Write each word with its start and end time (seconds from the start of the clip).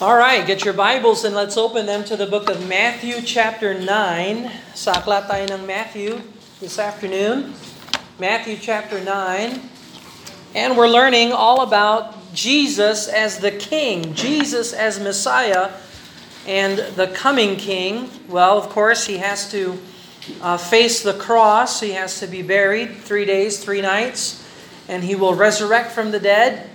All 0.00 0.16
right, 0.16 0.44
get 0.44 0.64
your 0.64 0.74
Bibles 0.74 1.22
and 1.22 1.36
let's 1.36 1.56
open 1.56 1.86
them 1.86 2.02
to 2.04 2.16
the 2.16 2.26
book 2.26 2.50
of 2.50 2.68
Matthew 2.68 3.22
chapter 3.22 3.78
9. 3.78 4.50
Sa 4.74 4.90
aklat 4.98 5.30
tayo 5.30 5.46
ng 5.54 5.62
Matthew 5.62 6.18
this 6.58 6.82
afternoon. 6.82 7.54
Matthew 8.18 8.58
chapter 8.58 8.98
9. 8.98 9.54
And 10.58 10.76
we're 10.76 10.90
learning 10.90 11.30
all 11.30 11.62
about 11.62 12.18
Jesus 12.34 13.06
as 13.06 13.38
the 13.38 13.54
King, 13.54 14.18
Jesus 14.18 14.74
as 14.74 14.98
Messiah, 14.98 15.70
and 16.42 16.82
the 16.98 17.06
coming 17.14 17.54
King. 17.54 18.10
Well, 18.26 18.58
of 18.58 18.68
course, 18.74 19.06
he 19.06 19.22
has 19.22 19.46
to 19.54 19.78
uh, 20.42 20.58
face 20.58 21.06
the 21.06 21.14
cross, 21.14 21.78
he 21.78 21.94
has 21.94 22.18
to 22.18 22.26
be 22.26 22.42
buried 22.42 22.98
three 22.98 23.24
days, 23.24 23.62
three 23.62 23.80
nights, 23.80 24.42
and 24.90 25.06
he 25.06 25.14
will 25.14 25.38
resurrect 25.38 25.94
from 25.94 26.10
the 26.10 26.20
dead 26.20 26.73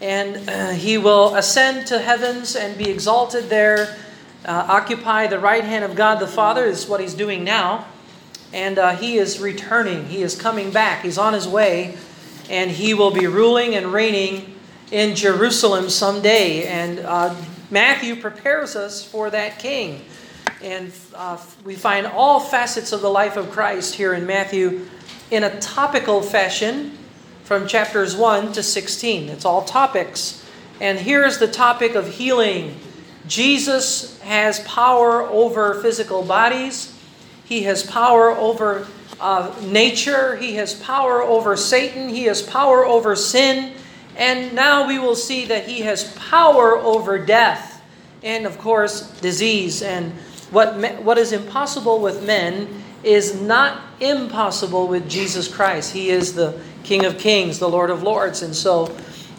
and 0.00 0.48
uh, 0.48 0.70
he 0.70 0.96
will 0.96 1.34
ascend 1.34 1.86
to 1.88 1.98
heavens 1.98 2.54
and 2.54 2.78
be 2.78 2.88
exalted 2.88 3.48
there, 3.48 3.96
uh, 4.44 4.66
occupy 4.68 5.26
the 5.26 5.38
right 5.38 5.64
hand 5.64 5.84
of 5.84 5.96
God 5.96 6.20
the 6.20 6.26
Father, 6.26 6.66
this 6.66 6.84
is 6.84 6.88
what 6.88 7.00
he's 7.00 7.14
doing 7.14 7.44
now. 7.44 7.86
And 8.52 8.78
uh, 8.78 8.96
he 8.96 9.18
is 9.18 9.40
returning, 9.40 10.06
he 10.06 10.22
is 10.22 10.40
coming 10.40 10.70
back, 10.70 11.02
he's 11.02 11.18
on 11.18 11.34
his 11.34 11.46
way, 11.46 11.96
and 12.48 12.70
he 12.70 12.94
will 12.94 13.10
be 13.10 13.26
ruling 13.26 13.74
and 13.74 13.92
reigning 13.92 14.54
in 14.90 15.14
Jerusalem 15.14 15.90
someday. 15.90 16.64
And 16.66 17.00
uh, 17.00 17.34
Matthew 17.70 18.16
prepares 18.16 18.74
us 18.76 19.04
for 19.04 19.28
that 19.30 19.58
king. 19.58 20.04
And 20.62 20.92
uh, 21.14 21.38
we 21.64 21.74
find 21.74 22.06
all 22.06 22.40
facets 22.40 22.92
of 22.92 23.02
the 23.02 23.10
life 23.10 23.36
of 23.36 23.50
Christ 23.50 23.94
here 23.94 24.14
in 24.14 24.26
Matthew 24.26 24.88
in 25.30 25.44
a 25.44 25.60
topical 25.60 26.22
fashion 26.22 26.96
from 27.48 27.66
chapters 27.66 28.14
1 28.14 28.52
to 28.52 28.62
16. 28.62 29.30
It's 29.30 29.46
all 29.46 29.62
topics. 29.62 30.44
And 30.82 30.98
here's 30.98 31.38
the 31.38 31.48
topic 31.48 31.94
of 31.94 32.06
healing. 32.06 32.78
Jesus 33.26 34.20
has 34.20 34.60
power 34.64 35.22
over 35.22 35.72
physical 35.80 36.22
bodies, 36.22 36.94
He 37.46 37.62
has 37.62 37.82
power 37.82 38.32
over 38.32 38.86
uh, 39.18 39.50
nature, 39.64 40.36
He 40.36 40.56
has 40.56 40.74
power 40.74 41.22
over 41.22 41.56
Satan, 41.56 42.10
He 42.10 42.24
has 42.24 42.42
power 42.42 42.84
over 42.84 43.16
sin. 43.16 43.72
And 44.14 44.54
now 44.54 44.86
we 44.86 44.98
will 44.98 45.16
see 45.16 45.46
that 45.46 45.66
He 45.66 45.80
has 45.80 46.12
power 46.16 46.76
over 46.76 47.18
death 47.18 47.82
and, 48.22 48.44
of 48.44 48.58
course, 48.58 49.10
disease. 49.22 49.80
And 49.80 50.12
what, 50.50 50.76
what 51.02 51.16
is 51.16 51.32
impossible 51.32 52.00
with 52.00 52.26
men 52.26 52.84
is 53.02 53.40
not 53.40 53.80
impossible 54.00 54.86
with 54.86 55.08
Jesus 55.08 55.48
Christ. 55.48 55.94
He 55.94 56.10
is 56.10 56.34
the 56.34 56.60
King 56.82 57.04
of 57.04 57.18
Kings, 57.18 57.58
the 57.58 57.68
Lord 57.68 57.90
of 57.90 58.02
Lords. 58.02 58.42
And 58.42 58.54
so 58.54 58.96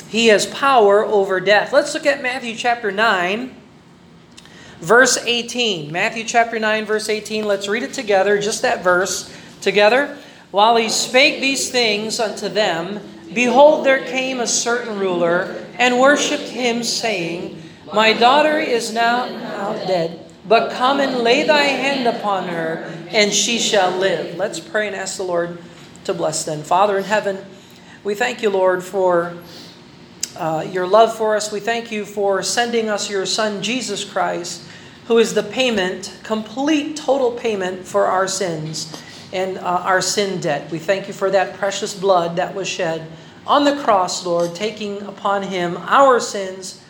he 0.09 0.27
has 0.27 0.45
power 0.47 1.05
over 1.05 1.39
death. 1.39 1.71
Let's 1.71 1.93
look 1.93 2.05
at 2.05 2.21
Matthew 2.21 2.55
chapter 2.55 2.91
9, 2.91 3.55
verse 4.79 5.17
18. 5.17 5.91
Matthew 5.91 6.23
chapter 6.23 6.59
9, 6.59 6.85
verse 6.85 7.09
18. 7.09 7.45
Let's 7.45 7.67
read 7.67 7.83
it 7.83 7.93
together, 7.93 8.39
just 8.39 8.61
that 8.63 8.83
verse 8.83 9.33
together. 9.61 10.17
While 10.51 10.77
he 10.77 10.89
spake 10.89 11.41
these 11.41 11.69
things 11.69 12.19
unto 12.19 12.49
them, 12.49 12.99
behold, 13.33 13.85
there 13.85 14.03
came 14.03 14.39
a 14.39 14.47
certain 14.47 14.97
ruler 14.97 15.63
and 15.77 15.99
worshipped 15.99 16.49
him, 16.49 16.83
saying, 16.83 17.61
My 17.93 18.13
daughter 18.13 18.57
is 18.57 18.91
now, 18.91 19.27
dead, 19.85 20.25
but 20.47 20.71
come 20.71 20.99
and 20.99 21.17
lay 21.19 21.43
thy 21.43 21.63
hand 21.63 22.07
upon 22.07 22.47
her, 22.47 22.91
and 23.09 23.31
she 23.31 23.59
shall 23.59 23.91
live. 23.91 24.37
Let's 24.37 24.59
pray 24.59 24.87
and 24.87 24.95
ask 24.95 25.17
the 25.17 25.23
Lord 25.23 25.59
to 26.09 26.13
bless 26.15 26.43
them. 26.43 26.63
Father 26.63 26.97
in 26.97 27.03
heaven, 27.03 27.37
we 28.03 28.15
thank 28.15 28.41
you, 28.41 28.49
Lord, 28.49 28.83
for 28.83 29.37
uh, 30.35 30.65
your 30.67 30.87
love 30.87 31.15
for 31.15 31.35
us. 31.35 31.51
We 31.51 31.59
thank 31.59 31.91
you 31.91 32.03
for 32.03 32.41
sending 32.41 32.89
us 32.89 33.11
your 33.11 33.27
Son, 33.27 33.61
Jesus 33.61 34.03
Christ, 34.03 34.63
who 35.05 35.19
is 35.19 35.35
the 35.35 35.43
payment, 35.43 36.17
complete, 36.23 36.97
total 36.97 37.31
payment 37.31 37.85
for 37.85 38.07
our 38.07 38.27
sins 38.27 38.91
and 39.31 39.59
uh, 39.59 39.61
our 39.61 40.01
sin 40.01 40.41
debt. 40.41 40.71
We 40.71 40.79
thank 40.79 41.07
you 41.07 41.13
for 41.13 41.29
that 41.29 41.57
precious 41.57 41.93
blood 41.93 42.37
that 42.37 42.55
was 42.55 42.67
shed 42.67 43.05
on 43.45 43.63
the 43.63 43.75
cross, 43.83 44.25
Lord, 44.25 44.55
taking 44.55 45.03
upon 45.03 45.43
him 45.43 45.77
our 45.77 46.19
sins 46.19 46.83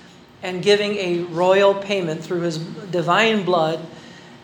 and 0.44 0.64
giving 0.64 0.96
a 0.96 1.24
royal 1.24 1.74
payment 1.74 2.24
through 2.24 2.42
his 2.42 2.58
divine 2.58 3.44
blood. 3.44 3.86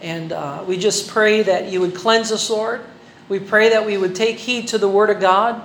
And 0.02 0.34
uh, 0.34 0.66
we 0.68 0.78
just 0.78 1.10
pray 1.10 1.44
that 1.44 1.72
you 1.72 1.80
would 1.80 1.96
cleanse 1.96 2.34
us, 2.34 2.50
Lord. 2.50 2.82
We 3.28 3.40
pray 3.40 3.70
that 3.70 3.88
we 3.88 3.98
would 3.98 4.16
take 4.16 4.38
heed 4.38 4.68
to 4.68 4.78
the 4.78 4.88
Word 4.88 5.10
of 5.10 5.20
God. 5.20 5.64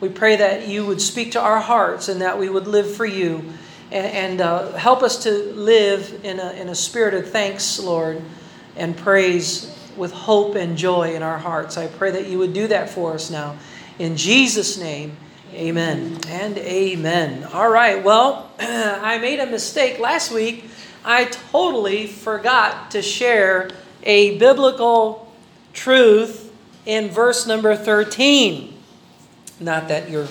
We 0.00 0.08
pray 0.08 0.36
that 0.36 0.68
you 0.68 0.86
would 0.86 1.00
speak 1.00 1.32
to 1.32 1.40
our 1.40 1.58
hearts 1.58 2.08
and 2.08 2.20
that 2.20 2.38
we 2.38 2.48
would 2.48 2.68
live 2.68 2.94
for 2.94 3.04
you. 3.04 3.52
And, 3.90 4.06
and 4.06 4.40
uh, 4.40 4.72
help 4.74 5.02
us 5.02 5.24
to 5.24 5.30
live 5.30 6.20
in 6.24 6.38
a, 6.38 6.52
in 6.52 6.68
a 6.68 6.74
spirit 6.74 7.14
of 7.14 7.28
thanks, 7.28 7.80
Lord, 7.80 8.22
and 8.76 8.96
praise 8.96 9.76
with 9.96 10.12
hope 10.12 10.54
and 10.54 10.78
joy 10.78 11.16
in 11.16 11.22
our 11.24 11.36
hearts. 11.36 11.76
I 11.76 11.88
pray 11.88 12.12
that 12.12 12.28
you 12.28 12.38
would 12.38 12.52
do 12.52 12.68
that 12.68 12.90
for 12.90 13.14
us 13.14 13.28
now. 13.28 13.56
In 13.98 14.16
Jesus' 14.16 14.78
name, 14.78 15.16
amen 15.52 16.20
and 16.28 16.56
amen. 16.58 17.42
All 17.52 17.70
right, 17.70 18.04
well, 18.04 18.52
I 18.60 19.18
made 19.18 19.40
a 19.40 19.46
mistake 19.46 19.98
last 19.98 20.30
week. 20.32 20.66
I 21.04 21.24
totally 21.24 22.06
forgot 22.06 22.92
to 22.92 23.02
share 23.02 23.70
a 24.04 24.38
biblical 24.38 25.34
truth 25.72 26.39
in 26.86 27.08
verse 27.08 27.46
number 27.46 27.76
13. 27.76 28.74
Not 29.60 29.88
that 29.88 30.08
you're 30.08 30.28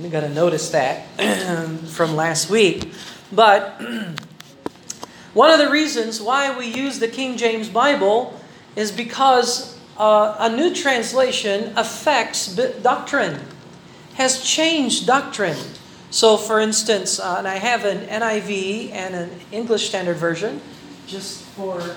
going 0.00 0.24
to 0.24 0.28
notice 0.28 0.70
that 0.70 1.06
from 1.88 2.14
last 2.14 2.50
week, 2.50 2.92
but 3.32 3.80
one 5.34 5.50
of 5.50 5.58
the 5.58 5.70
reasons 5.70 6.20
why 6.20 6.56
we 6.56 6.66
use 6.66 6.98
the 6.98 7.08
King 7.08 7.36
James 7.36 7.68
Bible 7.68 8.38
is 8.76 8.92
because 8.92 9.78
uh, 9.98 10.36
a 10.38 10.54
new 10.54 10.74
translation 10.74 11.72
affects 11.76 12.54
doctrine, 12.82 13.40
has 14.14 14.42
changed 14.42 15.06
doctrine. 15.06 15.58
So, 16.10 16.36
for 16.36 16.58
instance, 16.60 17.20
uh, 17.20 17.36
and 17.38 17.46
I 17.46 17.56
have 17.56 17.84
an 17.84 18.06
NIV 18.08 18.92
and 18.92 19.14
an 19.14 19.30
English 19.52 19.88
Standard 19.88 20.16
Version, 20.16 20.60
just 21.06 21.42
for 21.42 21.96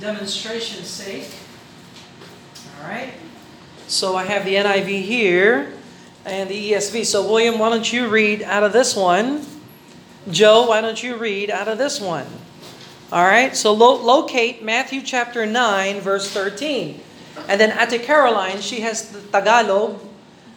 demonstration's 0.00 0.88
sake. 0.88 1.30
All 2.80 2.88
right. 2.88 3.12
So 3.88 4.16
I 4.16 4.24
have 4.24 4.44
the 4.44 4.54
NIV 4.54 5.02
here 5.02 5.72
and 6.24 6.48
the 6.48 6.72
ESV. 6.72 7.06
So, 7.06 7.26
William, 7.26 7.58
why 7.58 7.70
don't 7.70 7.90
you 7.90 8.08
read 8.08 8.42
out 8.42 8.62
of 8.62 8.72
this 8.72 8.94
one? 8.94 9.44
Joe, 10.30 10.68
why 10.68 10.80
don't 10.80 11.02
you 11.02 11.16
read 11.16 11.50
out 11.50 11.68
of 11.68 11.78
this 11.78 12.00
one? 12.00 12.26
All 13.10 13.24
right. 13.24 13.56
So, 13.56 13.72
lo- 13.72 14.00
locate 14.02 14.62
Matthew 14.62 15.02
chapter 15.02 15.46
9, 15.46 16.00
verse 16.00 16.30
13. 16.30 17.00
And 17.48 17.60
then 17.60 17.76
Ate 17.78 18.02
Caroline, 18.02 18.60
she 18.60 18.80
has 18.80 19.10
the 19.10 19.22
Tagalog, 19.22 20.00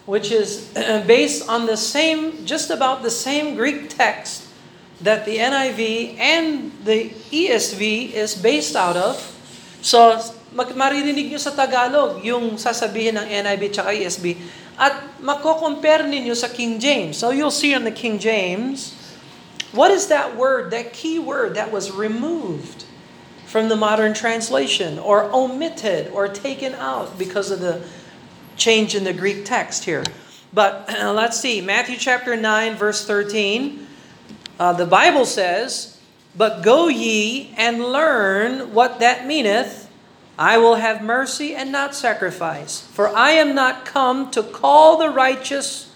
which 0.05 0.31
is 0.31 0.71
based 1.07 1.47
on 1.47 1.65
the 1.65 1.77
same, 1.77 2.45
just 2.45 2.69
about 2.69 3.01
the 3.01 3.11
same 3.11 3.55
Greek 3.55 3.89
text 3.89 4.47
that 4.99 5.25
the 5.25 5.37
NIV 5.37 6.19
and 6.19 6.71
the 6.83 7.09
ESV 7.31 8.11
is 8.11 8.35
based 8.35 8.75
out 8.75 8.97
of. 8.97 9.17
So, 9.81 10.21
mag- 10.51 10.75
maririnig 10.75 11.31
nyo 11.31 11.39
sa 11.39 11.55
Tagalog 11.55 12.23
yung 12.23 12.59
sasabihin 12.59 13.17
ng 13.17 13.27
NIV 13.27 13.61
at 13.79 13.95
ESV 13.95 14.25
at 14.79 14.95
mako-compare 15.21 16.07
ninyo 16.07 16.33
sa 16.33 16.49
King 16.49 16.79
James. 16.79 17.17
So 17.17 17.31
you'll 17.31 17.53
see 17.53 17.73
in 17.73 17.83
the 17.83 17.93
King 17.93 18.17
James, 18.17 18.97
what 19.71 19.91
is 19.91 20.07
that 20.07 20.35
word, 20.35 20.71
that 20.71 20.93
key 20.93 21.19
word 21.19 21.55
that 21.55 21.71
was 21.71 21.91
removed 21.91 22.83
from 23.45 23.67
the 23.67 23.75
modern 23.75 24.15
translation 24.15 24.97
or 24.97 25.27
omitted 25.35 26.07
or 26.15 26.27
taken 26.27 26.73
out 26.75 27.19
because 27.19 27.51
of 27.51 27.59
the 27.59 27.83
change 28.55 28.95
in 28.95 29.03
the 29.03 29.13
Greek 29.13 29.43
text 29.43 29.83
here. 29.83 30.03
But 30.53 30.87
uh, 30.87 31.11
let's 31.17 31.39
see, 31.39 31.59
Matthew 31.59 31.97
chapter 31.97 32.35
9, 32.35 32.75
verse 32.75 33.05
13. 33.05 33.87
Uh, 34.57 34.73
the 34.73 34.85
Bible 34.85 35.25
says, 35.25 35.99
But 36.35 36.63
go 36.63 36.87
ye 36.87 37.53
and 37.57 37.83
learn 37.83 38.73
what 38.73 38.99
that 38.99 39.27
meaneth 39.27 39.90
I 40.41 40.57
will 40.57 40.73
have 40.73 41.03
mercy 41.03 41.53
and 41.53 41.71
not 41.71 41.93
sacrifice. 41.93 42.81
For 42.81 43.09
I 43.09 43.33
am 43.33 43.53
not 43.53 43.85
come 43.85 44.31
to 44.31 44.41
call 44.41 44.97
the 44.97 45.11
righteous, 45.11 45.93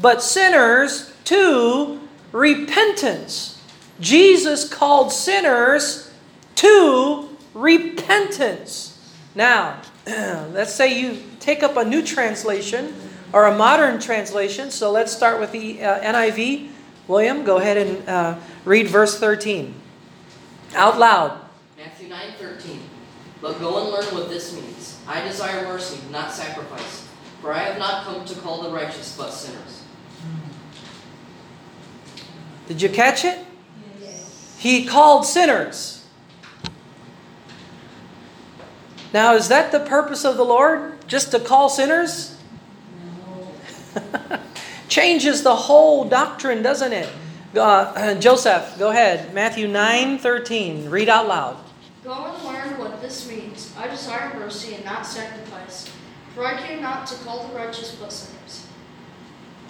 but 0.00 0.22
sinners 0.22 1.12
to 1.24 2.00
repentance. 2.32 3.60
Jesus 4.00 4.66
called 4.66 5.12
sinners 5.12 6.10
to 6.54 7.28
repentance. 7.52 8.98
Now, 9.34 9.82
let's 10.06 10.74
say 10.74 10.98
you 10.98 11.22
take 11.38 11.62
up 11.62 11.76
a 11.76 11.84
new 11.84 12.02
translation 12.02 12.94
or 13.34 13.44
a 13.44 13.54
modern 13.54 14.00
translation. 14.00 14.70
So 14.70 14.92
let's 14.92 15.14
start 15.14 15.38
with 15.38 15.52
the 15.52 15.82
uh, 15.82 16.00
NIV. 16.00 16.70
William, 17.06 17.44
go 17.44 17.58
ahead 17.58 17.76
and 17.76 18.08
uh, 18.08 18.38
read 18.64 18.88
verse 18.88 19.20
13 19.20 19.74
out 20.74 20.98
loud. 20.98 21.38
Matthew 21.76 22.08
9 22.08 22.32
13. 22.38 22.93
But 23.44 23.60
go 23.60 23.78
and 23.78 23.90
learn 23.90 24.06
what 24.14 24.30
this 24.30 24.54
means. 24.54 24.98
I 25.06 25.20
desire 25.20 25.66
mercy, 25.66 25.98
not 26.10 26.32
sacrifice. 26.32 27.06
For 27.42 27.52
I 27.52 27.58
have 27.58 27.78
not 27.78 28.04
come 28.04 28.24
to 28.24 28.34
call 28.36 28.62
the 28.62 28.70
righteous, 28.70 29.14
but 29.18 29.32
sinners. 29.32 29.82
Did 32.68 32.80
you 32.80 32.88
catch 32.88 33.26
it? 33.26 33.38
Yes. 34.00 34.56
He 34.58 34.86
called 34.86 35.26
sinners. 35.26 36.06
Now, 39.12 39.34
is 39.34 39.48
that 39.48 39.72
the 39.72 39.80
purpose 39.80 40.24
of 40.24 40.38
the 40.38 40.44
Lord? 40.44 41.06
Just 41.06 41.30
to 41.32 41.38
call 41.38 41.68
sinners? 41.68 42.38
Changes 44.88 45.42
the 45.42 45.54
whole 45.54 46.06
doctrine, 46.06 46.62
doesn't 46.62 46.94
it? 46.94 47.10
Uh, 47.54 48.14
Joseph, 48.14 48.78
go 48.78 48.88
ahead. 48.88 49.34
Matthew 49.34 49.68
9 49.68 50.16
13. 50.16 50.88
Read 50.88 51.10
out 51.10 51.28
loud. 51.28 51.58
Go 52.04 52.12
and 52.12 52.44
learn 52.44 52.78
what 52.78 53.00
this 53.00 53.26
means. 53.26 53.72
I 53.78 53.88
desire 53.88 54.38
mercy 54.38 54.74
and 54.74 54.84
not 54.84 55.06
sacrifice, 55.06 55.90
for 56.34 56.44
I 56.44 56.60
came 56.60 56.82
not 56.82 57.06
to 57.06 57.14
call 57.24 57.48
the 57.48 57.54
righteous 57.54 57.94
but 57.94 58.12
sinners. 58.12 58.66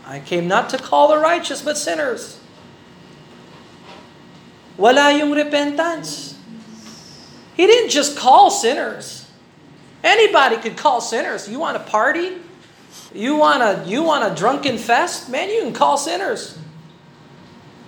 I 0.04 0.18
came 0.18 0.48
not 0.48 0.68
to 0.70 0.78
call 0.78 1.06
the 1.08 1.18
righteous 1.18 1.62
but 1.62 1.78
sinners. 1.78 2.40
Wala 4.76 5.16
yung 5.16 5.30
repentance. 5.30 6.36
He 7.54 7.68
didn't 7.68 7.90
just 7.90 8.18
call 8.18 8.50
sinners. 8.50 9.30
Anybody 10.02 10.56
could 10.56 10.76
call 10.76 11.00
sinners. 11.00 11.48
You 11.48 11.60
want 11.60 11.76
a 11.76 11.80
party? 11.80 12.32
You 13.14 13.36
want 13.36 13.62
a 13.62 13.88
you 13.88 14.02
want 14.02 14.30
a 14.30 14.34
drunken 14.34 14.76
fest? 14.76 15.30
Man, 15.30 15.48
you 15.50 15.62
can 15.62 15.72
call 15.72 15.96
sinners. 15.96 16.58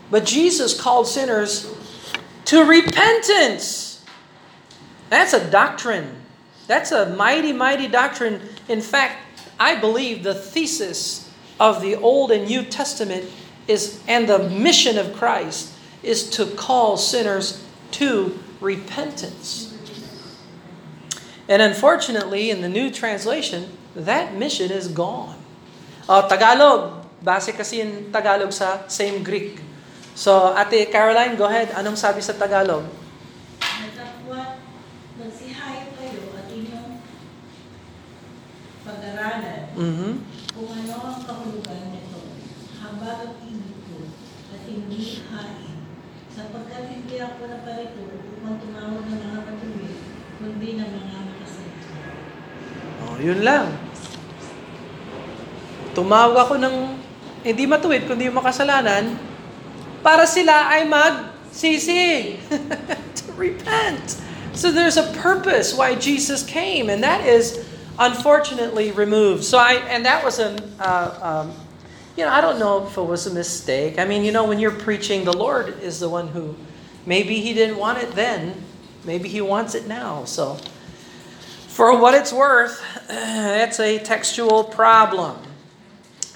But 0.08 0.24
Jesus 0.24 0.80
called 0.80 1.08
sinners 1.08 1.68
to 2.46 2.62
repentance. 2.62 3.85
That's 5.08 5.32
a 5.32 5.50
doctrine. 5.50 6.22
That's 6.66 6.90
a 6.90 7.14
mighty, 7.14 7.52
mighty 7.52 7.86
doctrine. 7.86 8.40
In 8.68 8.80
fact, 8.80 9.18
I 9.58 9.76
believe 9.76 10.22
the 10.22 10.34
thesis 10.34 11.30
of 11.58 11.80
the 11.80 11.96
Old 11.96 12.30
and 12.30 12.46
New 12.46 12.62
Testament 12.64 13.30
is, 13.66 14.02
and 14.06 14.28
the 14.28 14.38
mission 14.50 14.98
of 14.98 15.14
Christ 15.14 15.72
is 16.02 16.28
to 16.30 16.46
call 16.46 16.96
sinners 16.96 17.64
to 17.92 18.38
repentance. 18.60 19.72
And 21.48 21.62
unfortunately, 21.62 22.50
in 22.50 22.60
the 22.60 22.68
new 22.68 22.90
translation, 22.90 23.70
that 23.94 24.34
mission 24.34 24.70
is 24.70 24.88
gone. 24.88 25.38
Uh, 26.08 26.26
Tagalog, 26.28 27.06
base 27.22 27.54
kasi 27.54 27.80
in 27.80 28.12
Tagalog 28.12 28.52
sa 28.52 28.86
same 28.90 29.22
Greek. 29.22 29.62
So, 30.14 30.54
Ate 30.58 30.90
Caroline, 30.90 31.36
go 31.36 31.46
ahead. 31.46 31.70
Anong 31.74 31.96
sabi 31.96 32.20
sa 32.20 32.34
Tagalog? 32.34 32.84
Nagsihayo 35.16 35.96
kayo 35.96 36.22
at 36.36 36.46
inyong 36.52 36.90
pag-aralan 38.86 39.62
Mhm. 39.74 40.10
kung 40.52 40.70
ano 40.70 40.94
ang 41.02 41.20
kahulugan 41.24 41.90
nito, 41.90 42.20
habag 42.78 43.18
at 43.24 43.34
ibig 43.42 43.78
ko 43.88 43.98
at 44.52 44.62
hindi 44.68 45.02
hain. 45.26 45.76
Sapagkat 46.30 46.84
hindi 46.92 47.16
ako 47.16 47.40
naparito 47.48 48.02
upang 48.36 48.60
tumawag 48.60 49.04
ng 49.08 49.20
mga 49.24 49.40
matuwid, 49.40 49.96
kundi 50.36 50.68
ng 50.76 50.90
mga 50.92 51.18
makasalita. 51.32 51.88
Oh, 53.08 53.16
yun 53.16 53.40
lang. 53.40 53.66
Tumawag 55.96 56.36
ako 56.36 56.54
ng 56.60 56.76
hindi 57.40 57.64
matuwid 57.64 58.04
kundi 58.04 58.28
yung 58.28 58.36
makasalanan 58.36 59.16
para 60.04 60.28
sila 60.28 60.68
ay 60.68 60.84
magsisi. 60.84 62.36
to 63.16 63.32
repent. 63.34 64.25
So 64.56 64.72
there's 64.72 64.96
a 64.96 65.12
purpose 65.20 65.74
why 65.74 65.94
Jesus 65.94 66.42
came 66.42 66.88
and 66.88 67.04
that 67.04 67.26
is 67.26 67.62
unfortunately 67.98 68.90
removed. 68.92 69.44
So 69.44 69.58
I 69.58 69.74
and 69.92 70.04
that 70.06 70.24
was 70.24 70.38
a 70.38 70.56
uh, 70.80 71.44
um, 71.44 71.52
you 72.16 72.24
know, 72.24 72.32
I 72.32 72.40
don't 72.40 72.58
know 72.58 72.86
if 72.86 72.96
it 72.96 73.02
was 73.02 73.26
a 73.26 73.34
mistake. 73.34 73.98
I 73.98 74.06
mean, 74.06 74.24
you 74.24 74.32
know, 74.32 74.48
when 74.48 74.58
you're 74.58 74.72
preaching, 74.72 75.24
the 75.24 75.36
Lord 75.36 75.80
is 75.80 76.00
the 76.00 76.08
one 76.08 76.28
who 76.28 76.56
maybe 77.04 77.40
he 77.40 77.52
didn't 77.52 77.76
want 77.76 77.98
it 77.98 78.12
then, 78.12 78.56
maybe 79.04 79.28
he 79.28 79.42
wants 79.42 79.74
it 79.74 79.86
now. 79.86 80.24
So 80.24 80.56
for 81.68 81.92
what 82.00 82.14
it's 82.14 82.32
worth, 82.32 82.80
it's 83.10 83.78
a 83.78 83.98
textual 83.98 84.64
problem. 84.64 85.36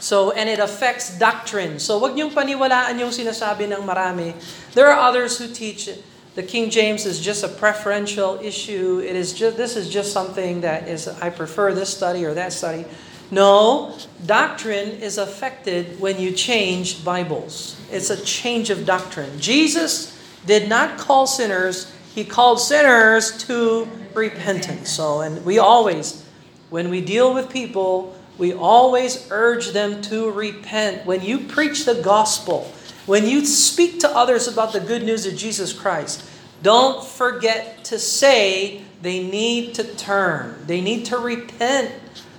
So, 0.01 0.33
and 0.33 0.49
it 0.49 0.59
affects 0.59 1.17
doctrine. 1.19 1.79
So, 1.79 2.01
wag 2.01 2.17
niyong 2.17 2.33
paniwalaan 2.33 2.97
yung 2.97 3.13
sinasabi 3.13 3.69
ng 3.69 3.85
marami. 3.85 4.33
There 4.73 4.89
are 4.89 4.97
others 4.97 5.37
who 5.37 5.49
teach 5.49 5.93
the 6.35 6.43
King 6.43 6.71
James 6.71 7.07
is 7.07 7.21
just 7.21 7.43
a 7.43 7.49
preferential 7.49 8.39
issue. 8.41 9.01
It 9.05 9.17
is 9.17 9.33
just 9.33 9.57
this 9.57 9.77
is 9.77 9.89
just 9.91 10.13
something 10.13 10.61
that 10.61 10.89
is 10.89 11.09
I 11.09 11.31
prefer 11.31 11.75
this 11.75 11.95
study 11.95 12.25
or 12.25 12.35
that 12.35 12.53
study. 12.53 12.85
No, 13.33 13.97
doctrine 14.27 14.89
is 14.89 15.19
affected 15.19 16.01
when 16.01 16.21
you 16.21 16.33
change 16.33 17.05
Bibles. 17.05 17.81
It's 17.91 18.11
a 18.11 18.21
change 18.25 18.71
of 18.71 18.85
doctrine. 18.85 19.39
Jesus 19.39 20.19
did 20.47 20.69
not 20.69 20.99
call 20.99 21.27
sinners, 21.27 21.93
he 22.15 22.25
called 22.25 22.61
sinners 22.61 23.45
to 23.45 23.89
repentance. 24.15 24.91
So, 24.91 25.21
and 25.21 25.45
we 25.45 25.59
always 25.59 26.25
when 26.71 26.89
we 26.89 27.01
deal 27.01 27.35
with 27.35 27.51
people, 27.51 28.17
we 28.39 28.55
always 28.55 29.27
urge 29.31 29.73
them 29.73 30.01
to 30.03 30.31
repent. 30.31 31.05
When 31.05 31.21
you 31.21 31.41
preach 31.41 31.85
the 31.85 31.97
gospel, 31.97 32.73
when 33.07 33.27
you 33.27 33.45
speak 33.45 34.01
to 34.01 34.11
others 34.11 34.47
about 34.47 34.73
the 34.73 34.81
good 34.81 35.03
news 35.03 35.27
of 35.27 35.37
Jesus 35.37 35.73
Christ, 35.73 36.29
don't 36.63 37.05
forget 37.05 37.85
to 37.85 37.99
say 37.99 38.83
they 39.03 39.23
need 39.23 39.75
to 39.75 39.85
turn. 39.85 40.65
They 40.67 40.81
need 40.81 41.07
to 41.07 41.19
repent 41.19 41.93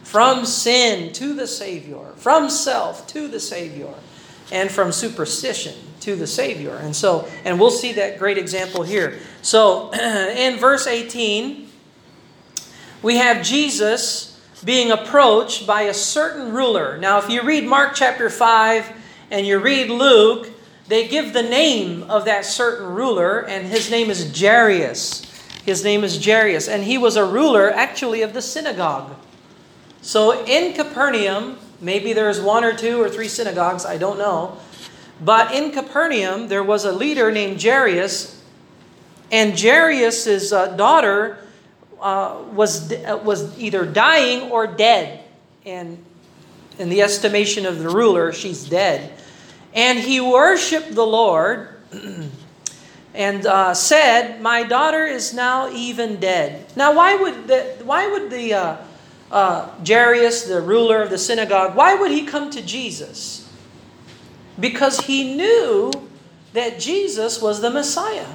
from 0.03 0.45
sin 0.45 1.13
to 1.13 1.33
the 1.33 1.47
Savior, 1.47 2.11
from 2.17 2.49
self 2.49 3.07
to 3.07 3.27
the 3.27 3.39
Savior, 3.39 3.93
and 4.51 4.69
from 4.69 4.91
superstition 4.91 5.73
to 6.01 6.15
the 6.15 6.27
Savior. 6.27 6.75
And 6.75 6.95
so, 6.95 7.27
and 7.45 7.59
we'll 7.59 7.71
see 7.71 7.93
that 7.93 8.19
great 8.19 8.37
example 8.37 8.83
here. 8.83 9.19
So, 9.41 9.91
in 9.93 10.59
verse 10.59 10.85
18, 10.85 11.67
we 13.01 13.15
have 13.15 13.43
Jesus 13.43 14.39
being 14.63 14.91
approached 14.91 15.65
by 15.65 15.83
a 15.83 15.93
certain 15.93 16.53
ruler. 16.53 16.97
Now, 16.97 17.17
if 17.17 17.29
you 17.29 17.41
read 17.41 17.65
Mark 17.65 17.95
chapter 17.95 18.29
5 18.29 19.00
and 19.31 19.47
you 19.47 19.57
read 19.59 19.89
Luke, 19.89 20.49
they 20.87 21.07
give 21.07 21.31
the 21.31 21.41
name 21.41 22.03
of 22.03 22.25
that 22.25 22.43
certain 22.43 22.85
ruler, 22.85 23.39
and 23.39 23.65
his 23.65 23.89
name 23.89 24.09
is 24.09 24.37
Jairus. 24.37 25.23
His 25.63 25.83
name 25.83 26.03
is 26.03 26.23
Jairus, 26.23 26.67
and 26.67 26.83
he 26.83 26.97
was 26.97 27.15
a 27.15 27.25
ruler 27.25 27.71
actually 27.71 28.23
of 28.23 28.33
the 28.33 28.41
synagogue. 28.41 29.15
So 30.01 30.45
in 30.45 30.73
Capernaum, 30.73 31.57
maybe 31.79 32.11
there's 32.11 32.41
one 32.41 32.65
or 32.65 32.75
two 32.75 33.01
or 33.01 33.09
three 33.09 33.29
synagogues, 33.29 33.85
I 33.85 33.97
don't 33.97 34.17
know. 34.17 34.57
But 35.23 35.53
in 35.53 35.71
Capernaum, 35.71 36.49
there 36.49 36.63
was 36.63 36.83
a 36.83 36.91
leader 36.91 37.31
named 37.31 37.61
Jairus, 37.63 38.43
and 39.31 39.57
Jairus' 39.57 40.51
uh, 40.51 40.75
daughter 40.75 41.37
uh, 42.01 42.41
was 42.51 42.91
uh, 42.91 43.21
was 43.23 43.57
either 43.57 43.85
dying 43.85 44.51
or 44.51 44.67
dead, 44.67 45.23
and 45.65 46.03
in 46.79 46.89
the 46.89 47.01
estimation 47.01 47.65
of 47.67 47.79
the 47.79 47.87
ruler, 47.87 48.33
she's 48.33 48.67
dead. 48.67 49.13
And 49.73 49.99
he 49.99 50.19
worshipped 50.19 50.93
the 50.95 51.05
Lord 51.05 51.69
and 53.13 53.45
uh, 53.45 53.73
said, 53.73 54.41
"My 54.41 54.63
daughter 54.63 55.05
is 55.05 55.33
now 55.33 55.71
even 55.71 56.19
dead." 56.19 56.65
Now, 56.75 56.93
why 56.93 57.15
would 57.15 57.47
the 57.47 57.77
why 57.83 58.07
would 58.07 58.29
the 58.29 58.53
uh, 58.53 58.77
uh, 59.31 59.69
Jairus, 59.85 60.43
the 60.43 60.61
ruler 60.61 61.01
of 61.01 61.09
the 61.09 61.17
synagogue, 61.17 61.75
why 61.75 61.95
would 61.95 62.11
he 62.11 62.25
come 62.25 62.49
to 62.51 62.61
Jesus? 62.61 63.49
Because 64.59 64.99
he 65.01 65.35
knew 65.35 65.91
that 66.53 66.79
Jesus 66.79 67.41
was 67.41 67.61
the 67.61 67.69
Messiah, 67.69 68.27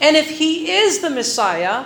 and 0.00 0.16
if 0.16 0.38
he 0.38 0.70
is 0.70 1.00
the 1.00 1.10
Messiah 1.10 1.84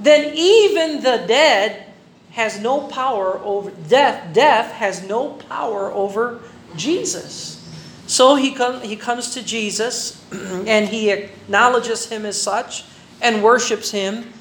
then 0.00 0.32
even 0.34 1.02
the 1.02 1.22
dead 1.28 1.84
has 2.30 2.58
no 2.58 2.80
power 2.80 3.38
over 3.44 3.70
death. 3.70 4.32
Death 4.32 4.72
has 4.72 5.06
no 5.06 5.34
power 5.34 5.92
over 5.92 6.40
Jesus. 6.74 7.59
So 8.10 8.34
he, 8.34 8.56
he 8.82 8.96
comes 8.96 9.34
to 9.34 9.42
Jesus 9.44 10.20
and 10.32 10.88
he 10.88 11.10
acknowledges 11.10 12.10
him 12.10 12.26
as 12.26 12.42
such 12.42 12.82
and 13.22 13.40
worships 13.40 13.92
him. 13.92 14.32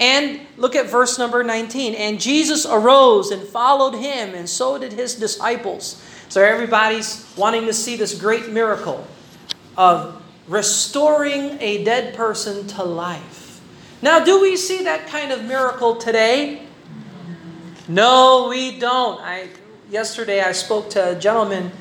And 0.00 0.40
look 0.56 0.74
at 0.74 0.86
verse 0.86 1.18
number 1.18 1.44
19. 1.44 1.94
And 1.94 2.18
Jesus 2.18 2.64
arose 2.64 3.30
and 3.30 3.42
followed 3.42 3.96
him, 3.96 4.34
and 4.34 4.48
so 4.48 4.78
did 4.78 4.94
his 4.94 5.14
disciples. 5.14 6.02
So 6.30 6.42
everybody's 6.42 7.30
wanting 7.36 7.66
to 7.66 7.74
see 7.74 7.96
this 7.96 8.18
great 8.18 8.48
miracle 8.48 9.06
of 9.76 10.22
restoring 10.46 11.58
a 11.60 11.84
dead 11.84 12.14
person 12.14 12.66
to 12.68 12.82
life. 12.82 13.60
Now, 14.00 14.24
do 14.24 14.40
we 14.40 14.56
see 14.56 14.84
that 14.84 15.06
kind 15.06 15.32
of 15.32 15.44
miracle 15.44 15.96
today? 15.96 16.62
No, 17.88 18.46
we 18.48 18.78
don't. 18.78 19.20
I 19.20 19.48
yesterday 19.90 20.40
I 20.40 20.52
spoke 20.52 20.88
to 20.90 21.10
a 21.10 21.14
gentleman, 21.14 21.72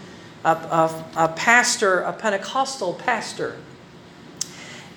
a, 0.51 1.05
a, 1.17 1.25
a 1.25 1.27
pastor, 1.29 1.99
a 1.99 2.13
Pentecostal 2.13 2.93
pastor, 2.93 3.57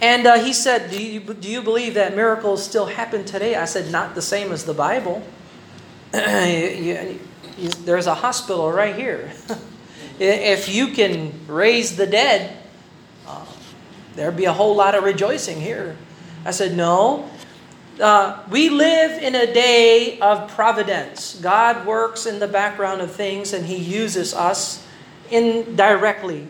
and 0.00 0.26
uh, 0.26 0.38
he 0.38 0.52
said, 0.52 0.90
do 0.90 1.02
you, 1.02 1.20
"Do 1.20 1.50
you 1.50 1.62
believe 1.62 1.94
that 1.94 2.16
miracles 2.16 2.64
still 2.64 2.86
happen 2.86 3.24
today?" 3.24 3.54
I 3.54 3.66
said, 3.66 3.90
"Not 3.90 4.14
the 4.14 4.22
same 4.22 4.52
as 4.52 4.64
the 4.64 4.74
Bible. 4.74 5.22
you, 6.14 7.18
you, 7.58 7.68
there's 7.84 8.06
a 8.06 8.14
hospital 8.14 8.72
right 8.72 8.96
here. 8.96 9.32
if 10.18 10.68
you 10.68 10.88
can 10.88 11.32
raise 11.46 11.96
the 11.96 12.06
dead." 12.06 12.56
Uh, 13.26 13.44
there'd 14.14 14.36
be 14.36 14.46
a 14.46 14.52
whole 14.52 14.74
lot 14.74 14.94
of 14.94 15.04
rejoicing 15.04 15.60
here. 15.60 15.96
I 16.44 16.50
said, 16.52 16.76
No. 16.76 17.28
Uh, 18.00 18.42
we 18.48 18.70
live 18.70 19.22
in 19.22 19.34
a 19.34 19.52
day 19.52 20.18
of 20.20 20.50
providence. 20.52 21.38
God 21.42 21.86
works 21.86 22.24
in 22.24 22.38
the 22.38 22.48
background 22.48 23.02
of 23.02 23.10
things 23.10 23.52
and 23.52 23.66
He 23.66 23.76
uses 23.76 24.32
us 24.32 24.86
indirectly. 25.30 26.48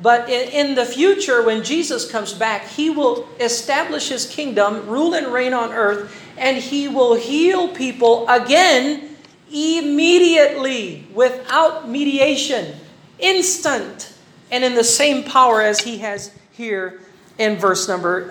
But 0.00 0.28
in, 0.30 0.76
the 0.76 0.84
future, 0.84 1.42
when 1.42 1.64
Jesus 1.64 2.10
comes 2.10 2.32
back, 2.32 2.66
He 2.66 2.88
will 2.88 3.28
establish 3.40 4.08
His 4.08 4.26
kingdom, 4.26 4.86
rule 4.88 5.14
and 5.14 5.28
reign 5.28 5.52
on 5.52 5.72
earth, 5.72 6.14
and 6.36 6.56
He 6.56 6.86
will 6.86 7.14
heal 7.14 7.68
people 7.68 8.28
again 8.28 9.16
immediately 9.52 11.06
without 11.12 11.88
mediation, 11.88 12.76
instant, 13.18 14.12
and 14.52 14.62
in 14.62 14.74
the 14.74 14.84
same 14.84 15.24
power 15.24 15.62
as 15.62 15.80
He 15.80 15.98
has 15.98 16.32
here 16.52 17.00
in 17.38 17.56
verse 17.56 17.88
number 17.88 18.28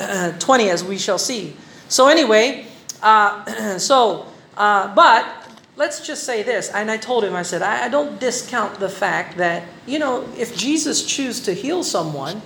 uh, 0.00 0.32
20, 0.38 0.70
as 0.70 0.82
we 0.82 0.96
shall 0.96 1.18
see. 1.18 1.54
So 1.88 2.08
anyway, 2.08 2.66
uh, 3.02 3.78
so 3.78 4.26
uh, 4.56 4.94
but 4.94 5.35
let's 5.76 6.06
just 6.06 6.24
say 6.24 6.42
this, 6.42 6.70
and 6.70 6.90
I 6.90 6.96
told 6.96 7.24
him, 7.24 7.34
I 7.34 7.42
said, 7.42 7.62
I, 7.62 7.88
don't 7.88 8.18
discount 8.18 8.80
the 8.80 8.88
fact 8.88 9.36
that 9.36 9.64
you 9.86 9.98
know 9.98 10.28
if 10.36 10.56
Jesus 10.56 11.04
chooses 11.04 11.44
to 11.44 11.52
heal 11.52 11.84
someone, 11.84 12.42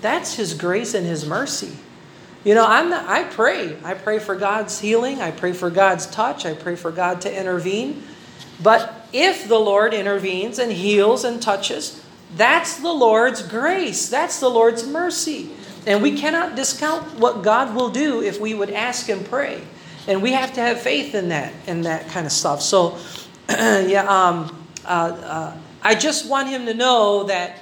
that's 0.00 0.34
His 0.34 0.54
grace 0.54 0.94
and 0.94 1.06
His 1.06 1.26
mercy. 1.26 1.76
You 2.42 2.54
know, 2.54 2.66
I'm 2.66 2.88
not, 2.88 3.06
I 3.06 3.24
pray. 3.24 3.76
I 3.84 3.94
pray 3.94 4.18
for 4.18 4.34
God's 4.34 4.80
healing. 4.80 5.20
I 5.20 5.30
pray 5.30 5.52
for 5.52 5.68
God's 5.68 6.06
touch. 6.06 6.46
I 6.46 6.54
pray 6.54 6.74
for 6.74 6.90
God 6.90 7.20
to 7.22 7.38
intervene. 7.38 8.02
But 8.62 9.08
if 9.12 9.46
the 9.46 9.58
Lord 9.58 9.92
intervenes 9.92 10.58
and 10.58 10.72
heals 10.72 11.24
and 11.24 11.42
touches, 11.42 12.02
that's 12.36 12.78
the 12.78 12.92
Lord's 12.92 13.42
grace. 13.42 14.08
That's 14.08 14.40
the 14.40 14.48
Lord's 14.48 14.86
mercy. 14.86 15.50
And 15.86 16.02
we 16.02 16.16
cannot 16.18 16.56
discount 16.56 17.18
what 17.18 17.42
God 17.42 17.74
will 17.74 17.90
do 17.90 18.22
if 18.22 18.40
we 18.40 18.54
would 18.54 18.70
ask 18.70 19.10
and 19.10 19.24
pray. 19.24 19.62
And 20.06 20.22
we 20.22 20.32
have 20.32 20.52
to 20.54 20.60
have 20.60 20.80
faith 20.80 21.14
in 21.14 21.28
that 21.28 21.52
and 21.66 21.84
that 21.84 22.08
kind 22.08 22.26
of 22.26 22.32
stuff. 22.32 22.62
So, 22.62 22.98
yeah, 23.48 24.04
um, 24.08 24.66
uh, 24.84 24.88
uh, 24.88 25.56
I 25.82 25.94
just 25.94 26.28
want 26.28 26.48
him 26.48 26.66
to 26.66 26.74
know 26.74 27.24
that 27.24 27.58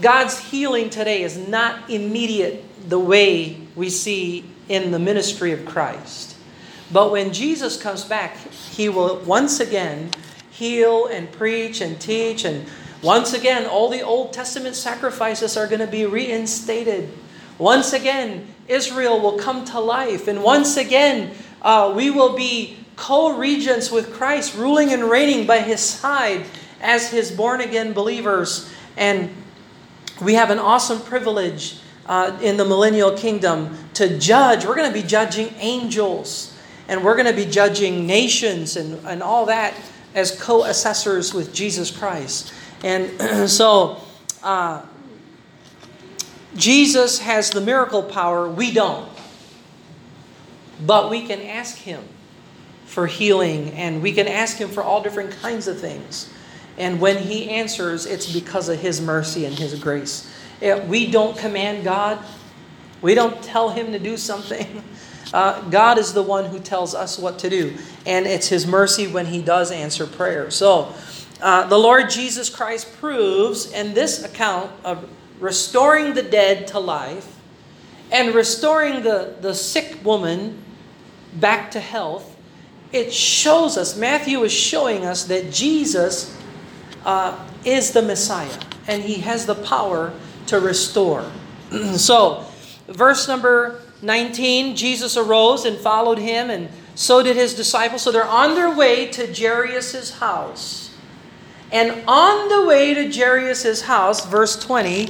God's 0.00 0.38
healing 0.38 0.90
today 0.90 1.22
is 1.22 1.36
not 1.36 1.90
immediate 1.90 2.64
the 2.88 2.98
way 2.98 3.58
we 3.76 3.90
see 3.90 4.44
in 4.68 4.90
the 4.90 4.98
ministry 4.98 5.52
of 5.52 5.64
Christ. 5.64 6.36
But 6.92 7.10
when 7.10 7.32
Jesus 7.32 7.80
comes 7.80 8.04
back, 8.04 8.36
he 8.50 8.88
will 8.88 9.18
once 9.20 9.60
again 9.60 10.10
heal 10.50 11.06
and 11.06 11.30
preach 11.32 11.80
and 11.80 12.00
teach 12.00 12.44
and 12.44 12.66
once 13.04 13.34
again, 13.34 13.66
all 13.66 13.90
the 13.90 14.00
Old 14.00 14.32
Testament 14.32 14.74
sacrifices 14.74 15.58
are 15.58 15.66
going 15.66 15.80
to 15.80 15.86
be 15.86 16.06
reinstated. 16.06 17.10
Once 17.58 17.92
again, 17.92 18.46
Israel 18.68 19.20
will 19.20 19.38
come 19.38 19.64
to 19.66 19.80
life. 19.80 20.28
And 20.28 20.42
once 20.42 20.76
again, 20.76 21.32
uh, 21.62 21.92
we 21.94 22.10
will 22.10 22.36
be 22.36 22.76
co 22.96 23.36
regents 23.36 23.90
with 23.90 24.12
Christ, 24.14 24.54
ruling 24.54 24.92
and 24.92 25.04
reigning 25.04 25.46
by 25.46 25.60
his 25.60 25.80
side 25.80 26.44
as 26.80 27.10
his 27.10 27.30
born 27.30 27.60
again 27.60 27.92
believers. 27.92 28.70
And 28.96 29.30
we 30.22 30.34
have 30.34 30.50
an 30.50 30.58
awesome 30.58 31.00
privilege 31.00 31.78
uh, 32.06 32.38
in 32.42 32.56
the 32.56 32.64
millennial 32.64 33.16
kingdom 33.16 33.76
to 33.94 34.18
judge. 34.18 34.64
We're 34.64 34.76
going 34.76 34.92
to 34.92 35.02
be 35.02 35.06
judging 35.06 35.52
angels, 35.58 36.56
and 36.88 37.04
we're 37.04 37.14
going 37.14 37.26
to 37.26 37.32
be 37.32 37.46
judging 37.46 38.06
nations 38.06 38.76
and, 38.76 39.04
and 39.06 39.22
all 39.22 39.46
that 39.46 39.74
as 40.14 40.38
co 40.40 40.64
assessors 40.64 41.34
with 41.34 41.52
Jesus 41.52 41.90
Christ. 41.90 42.52
And 42.82 43.48
so, 43.50 44.00
uh, 44.42 44.82
Jesus 46.56 47.18
has 47.20 47.50
the 47.50 47.60
miracle 47.60 48.02
power, 48.02 48.48
we 48.48 48.70
don't. 48.70 49.08
But 50.84 51.10
we 51.10 51.26
can 51.26 51.40
ask 51.40 51.76
Him 51.76 52.02
for 52.86 53.06
healing, 53.06 53.70
and 53.72 54.02
we 54.02 54.12
can 54.12 54.28
ask 54.28 54.56
Him 54.56 54.68
for 54.68 54.82
all 54.82 55.02
different 55.02 55.32
kinds 55.32 55.66
of 55.66 55.80
things. 55.80 56.32
And 56.78 57.00
when 57.00 57.18
He 57.18 57.50
answers, 57.50 58.06
it's 58.06 58.32
because 58.32 58.68
of 58.68 58.78
His 58.80 59.00
mercy 59.00 59.44
and 59.46 59.58
His 59.58 59.78
grace. 59.78 60.30
We 60.86 61.10
don't 61.10 61.36
command 61.36 61.84
God, 61.84 62.18
we 63.02 63.14
don't 63.14 63.42
tell 63.42 63.70
Him 63.70 63.92
to 63.92 63.98
do 63.98 64.16
something. 64.16 64.82
Uh, 65.32 65.60
God 65.68 65.98
is 65.98 66.12
the 66.12 66.22
one 66.22 66.44
who 66.44 66.60
tells 66.60 66.94
us 66.94 67.18
what 67.18 67.40
to 67.40 67.50
do. 67.50 67.76
And 68.06 68.24
it's 68.24 68.46
His 68.46 68.68
mercy 68.68 69.08
when 69.08 69.26
He 69.26 69.42
does 69.42 69.72
answer 69.72 70.06
prayer. 70.06 70.48
So, 70.52 70.94
uh, 71.40 71.66
the 71.66 71.78
Lord 71.78 72.08
Jesus 72.08 72.48
Christ 72.48 72.92
proves 73.00 73.72
in 73.72 73.94
this 73.94 74.22
account 74.22 74.70
of 74.84 75.08
restoring 75.40 76.14
the 76.14 76.22
dead 76.22 76.66
to 76.68 76.78
life 76.78 77.38
and 78.10 78.34
restoring 78.34 79.02
the, 79.02 79.34
the 79.40 79.54
sick 79.54 80.04
woman 80.04 80.62
back 81.34 81.70
to 81.72 81.80
health, 81.80 82.36
it 82.92 83.12
shows 83.12 83.76
us, 83.76 83.96
Matthew 83.96 84.42
is 84.44 84.52
showing 84.52 85.04
us 85.04 85.24
that 85.24 85.52
Jesus 85.52 86.36
uh, 87.04 87.36
is 87.64 87.90
the 87.90 88.02
Messiah 88.02 88.58
and 88.86 89.02
he 89.02 89.20
has 89.20 89.46
the 89.46 89.54
power 89.54 90.12
to 90.46 90.60
restore. 90.60 91.28
so, 91.96 92.44
verse 92.86 93.26
number 93.26 93.80
19 94.02 94.76
Jesus 94.76 95.16
arose 95.16 95.64
and 95.64 95.78
followed 95.78 96.18
him, 96.18 96.50
and 96.50 96.68
so 96.94 97.22
did 97.22 97.36
his 97.36 97.54
disciples. 97.54 98.02
So 98.02 98.12
they're 98.12 98.24
on 98.24 98.54
their 98.54 98.74
way 98.74 99.06
to 99.08 99.32
Jairus' 99.32 100.18
house. 100.18 100.94
And 101.72 102.04
on 102.06 102.48
the 102.48 102.66
way 102.66 102.94
to 102.94 103.10
Jairus' 103.10 103.82
house, 103.82 104.26
verse 104.26 104.56
20, 104.62 105.08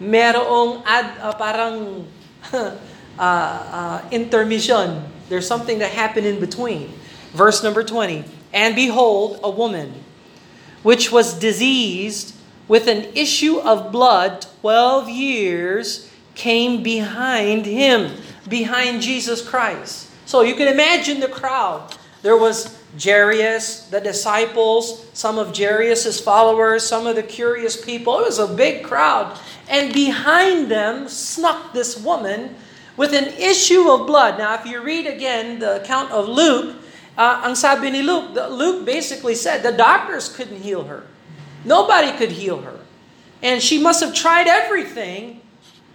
merong 0.00 0.82
ad, 0.84 1.18
uh, 1.20 1.32
parang 1.34 2.06
uh, 2.52 2.76
uh, 3.18 4.08
intermission. 4.10 5.02
There's 5.28 5.46
something 5.46 5.78
that 5.78 5.90
happened 5.90 6.26
in 6.26 6.40
between. 6.40 6.92
Verse 7.32 7.62
number 7.62 7.84
20, 7.84 8.24
and 8.52 8.74
behold, 8.74 9.40
a 9.42 9.50
woman 9.50 9.92
which 10.82 11.12
was 11.12 11.34
diseased 11.34 12.34
with 12.68 12.86
an 12.86 13.04
issue 13.14 13.58
of 13.58 13.92
blood 13.92 14.46
12 14.62 15.08
years 15.10 16.10
came 16.34 16.82
behind 16.82 17.66
him, 17.66 18.12
behind 18.48 19.02
Jesus 19.02 19.46
Christ. 19.46 20.08
So 20.26 20.42
you 20.42 20.54
can 20.54 20.68
imagine 20.68 21.20
the 21.20 21.28
crowd. 21.28 21.94
There 22.22 22.36
was 22.36 22.82
Jairus, 23.02 23.86
the 23.88 24.00
disciples, 24.00 25.06
some 25.12 25.38
of 25.38 25.56
Jairus' 25.56 26.20
followers, 26.20 26.86
some 26.86 27.06
of 27.06 27.16
the 27.16 27.22
curious 27.22 27.82
people. 27.82 28.18
It 28.20 28.26
was 28.26 28.38
a 28.38 28.46
big 28.46 28.84
crowd. 28.84 29.38
And 29.68 29.92
behind 29.92 30.70
them 30.70 31.08
snuck 31.08 31.72
this 31.72 31.98
woman 31.98 32.56
with 32.96 33.12
an 33.12 33.28
issue 33.38 33.90
of 33.90 34.06
blood. 34.06 34.38
Now, 34.38 34.54
if 34.54 34.64
you 34.64 34.82
read 34.82 35.06
again 35.06 35.58
the 35.58 35.82
account 35.82 36.10
of 36.10 36.28
Luke, 36.28 36.76
uh, 37.18 37.42
ang 37.44 37.54
sabi 37.54 37.90
ni 37.90 38.02
Luke, 38.02 38.34
Luke 38.50 38.84
basically 38.84 39.34
said 39.34 39.62
the 39.62 39.72
doctors 39.72 40.28
couldn't 40.28 40.60
heal 40.62 40.84
her. 40.84 41.04
Nobody 41.64 42.16
could 42.16 42.32
heal 42.32 42.62
her. 42.62 42.78
And 43.42 43.62
she 43.62 43.80
must 43.80 44.00
have 44.00 44.14
tried 44.14 44.46
everything, 44.46 45.40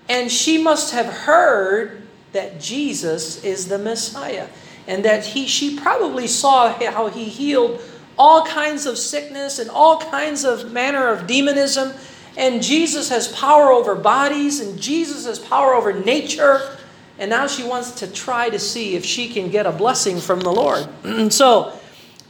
and 0.09 0.31
she 0.31 0.61
must 0.61 0.93
have 0.93 1.07
heard 1.25 2.03
that 2.33 2.59
Jesus 2.59 3.43
is 3.43 3.67
the 3.67 3.77
Messiah 3.77 4.47
and 4.87 5.05
that 5.05 5.25
he 5.25 5.47
she 5.47 5.77
probably 5.77 6.27
saw 6.27 6.73
how 6.91 7.07
he 7.07 7.25
healed 7.25 7.81
all 8.17 8.45
kinds 8.45 8.85
of 8.85 8.97
sickness 8.97 9.59
and 9.59 9.69
all 9.69 9.99
kinds 9.99 10.43
of 10.43 10.71
manner 10.71 11.07
of 11.07 11.27
demonism 11.27 11.93
and 12.37 12.63
Jesus 12.63 13.09
has 13.09 13.27
power 13.27 13.71
over 13.71 13.95
bodies 13.95 14.59
and 14.59 14.79
Jesus 14.79 15.25
has 15.25 15.39
power 15.39 15.73
over 15.73 15.93
nature 15.93 16.77
and 17.19 17.29
now 17.29 17.47
she 17.47 17.63
wants 17.63 17.91
to 17.91 18.11
try 18.11 18.49
to 18.49 18.57
see 18.57 18.95
if 18.95 19.05
she 19.05 19.29
can 19.29 19.49
get 19.49 19.65
a 19.67 19.71
blessing 19.71 20.19
from 20.19 20.39
the 20.39 20.51
Lord. 20.51 20.87
And 21.03 21.31
so 21.31 21.77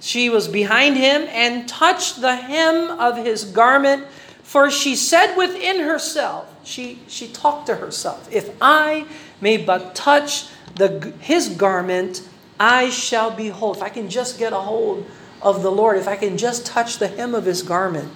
she 0.02 0.30
was 0.30 0.48
behind 0.48 0.98
him 0.98 1.28
and 1.30 1.70
touched 1.70 2.20
the 2.20 2.36
hem 2.36 3.00
of 3.00 3.18
his 3.18 3.46
garment 3.46 4.06
for 4.44 4.70
she 4.70 4.96
said 4.96 5.36
within 5.36 5.80
herself 5.80 6.48
she 6.64 7.00
she 7.08 7.28
talked 7.28 7.68
to 7.68 7.76
herself 7.76 8.28
if 8.32 8.50
I 8.60 9.06
may 9.40 9.58
but 9.58 9.96
touch 9.96 10.48
the 10.76 11.14
his 11.20 11.50
garment 11.50 12.28
I 12.62 12.92
shall 12.92 13.32
be 13.32 13.50
whole. 13.50 13.74
If 13.74 13.82
I 13.82 13.90
can 13.90 14.08
just 14.08 14.38
get 14.38 14.54
a 14.54 14.60
hold 14.60 15.08
of 15.42 15.64
the 15.64 15.72
Lord, 15.72 15.98
if 15.98 16.08
I 16.08 16.16
can 16.16 16.38
just 16.38 16.64
touch 16.64 17.00
the 17.00 17.08
hem 17.08 17.34
of 17.34 17.46
his 17.46 17.64
garment, 17.64 18.14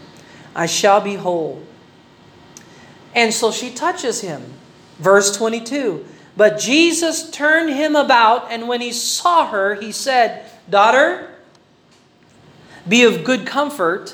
I 0.55 0.67
shall 0.67 1.01
be 1.01 1.15
whole. 1.15 1.63
And 3.15 3.33
so 3.33 3.51
she 3.51 3.71
touches 3.71 4.21
him. 4.21 4.43
Verse 4.99 5.35
22 5.35 6.05
But 6.37 6.59
Jesus 6.59 7.31
turned 7.31 7.71
him 7.71 7.95
about, 7.95 8.51
and 8.51 8.67
when 8.67 8.81
he 8.81 8.91
saw 8.91 9.47
her, 9.47 9.73
he 9.73 9.91
said, 9.91 10.45
Daughter, 10.69 11.31
be 12.87 13.03
of 13.03 13.23
good 13.23 13.47
comfort, 13.47 14.13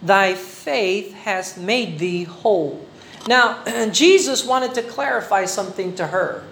thy 0.00 0.32
faith 0.32 1.12
has 1.12 1.58
made 1.58 1.98
thee 1.98 2.24
whole. 2.24 2.88
Now, 3.28 3.62
Jesus 3.90 4.42
wanted 4.42 4.72
to 4.76 4.82
clarify 4.82 5.44
something 5.44 5.94
to 5.96 6.06
her. 6.06 6.44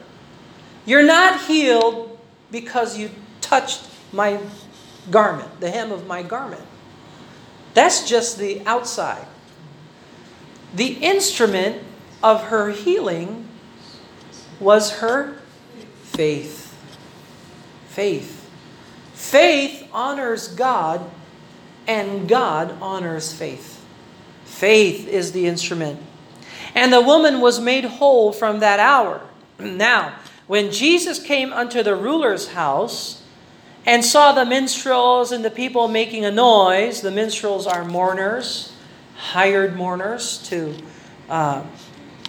You're 0.85 1.07
not 1.07 1.41
healed 1.47 2.18
because 2.51 2.99
you 2.99 3.11
touched 3.41 3.89
my 4.13 4.41
garment, 5.11 5.61
the 5.61 5.71
hem 5.71 5.93
of 5.93 6.07
my 6.07 6.23
garment. 6.23 6.63
That's 7.75 8.09
just 8.09 8.39
the 8.39 8.65
outside. 8.67 9.27
The 10.75 10.95
instrument 10.95 11.83
of 12.23 12.45
her 12.45 12.71
healing 12.71 13.49
was 14.61 14.99
her 14.99 15.39
faith. 16.03 16.75
Faith. 17.89 18.51
Faith 19.15 19.89
honors 19.93 20.49
God, 20.49 21.11
and 21.87 22.29
God 22.29 22.77
honors 22.81 23.33
faith. 23.33 23.85
Faith 24.45 25.09
is 25.09 25.33
the 25.33 25.47
instrument. 25.47 26.01
And 26.75 26.93
the 26.93 27.01
woman 27.01 27.41
was 27.41 27.61
made 27.61 27.85
whole 27.85 28.33
from 28.33 28.61
that 28.61 28.81
hour. 28.81 29.23
Now, 29.59 30.15
when 30.49 30.73
Jesus 30.73 31.23
came 31.23 31.53
unto 31.53 31.83
the 31.83 31.95
ruler's 31.95 32.49
house 32.49 33.23
and 33.87 34.05
saw 34.05 34.33
the 34.33 34.45
minstrels 34.45 35.31
and 35.31 35.45
the 35.45 35.51
people 35.51 35.87
making 35.87 36.25
a 36.25 36.31
noise, 36.33 37.01
the 37.01 37.11
minstrels 37.11 37.67
are 37.67 37.85
mourners, 37.85 38.75
hired 39.17 39.77
mourners 39.77 40.39
to 40.49 40.75
uh, 41.29 41.65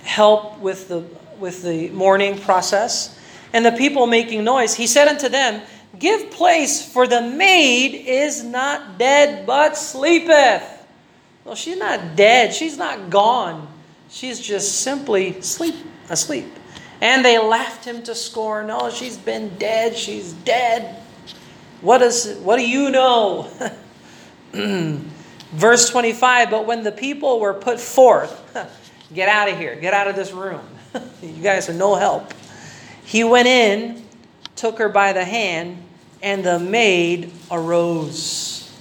help 0.03 0.59
with 0.59 0.87
the 0.87 1.03
with 1.39 1.63
the 1.63 1.89
mourning 1.89 2.37
process, 2.37 3.17
and 3.53 3.65
the 3.65 3.71
people 3.71 4.05
making 4.05 4.43
noise, 4.43 4.75
he 4.75 4.87
said 4.87 5.07
unto 5.07 5.29
them, 5.29 5.61
Give 5.97 6.29
place, 6.29 6.85
for 6.91 7.07
the 7.07 7.21
maid 7.21 7.95
is 7.95 8.43
not 8.43 8.97
dead, 8.97 9.45
but 9.45 9.75
sleepeth. 9.77 10.85
Well, 11.45 11.55
she's 11.55 11.77
not 11.77 12.15
dead, 12.15 12.53
she's 12.53 12.77
not 12.77 13.09
gone. 13.09 13.67
She's 14.09 14.39
just 14.39 14.81
simply 14.81 15.41
sleep, 15.41 15.75
asleep. 16.09 16.58
And 17.01 17.23
they 17.23 17.39
laughed 17.39 17.85
him 17.85 18.03
to 18.03 18.15
scorn. 18.15 18.69
Oh, 18.69 18.89
she's 18.89 19.17
been 19.17 19.49
dead, 19.57 19.95
she's 19.95 20.33
dead. 20.33 21.01
What, 21.81 22.01
is, 22.01 22.37
what 22.41 22.57
do 22.57 22.67
you 22.67 22.89
know? 22.89 23.49
Verse 25.51 25.89
25, 25.89 26.51
but 26.51 26.65
when 26.65 26.83
the 26.83 26.91
people 26.91 27.39
were 27.39 27.53
put 27.53 27.79
forth, 27.79 28.57
get 29.13 29.29
out 29.29 29.49
of 29.49 29.57
here, 29.57 29.75
get 29.75 29.93
out 29.93 30.07
of 30.07 30.15
this 30.15 30.31
room. 30.31 30.61
you 31.21 31.41
guys 31.41 31.69
are 31.69 31.73
no 31.73 31.95
help. 31.95 32.33
He 33.05 33.23
went 33.23 33.47
in, 33.47 34.05
took 34.55 34.77
her 34.77 34.89
by 34.89 35.13
the 35.13 35.23
hand, 35.23 35.83
and 36.21 36.43
the 36.43 36.59
maid 36.59 37.31
arose. 37.49 38.71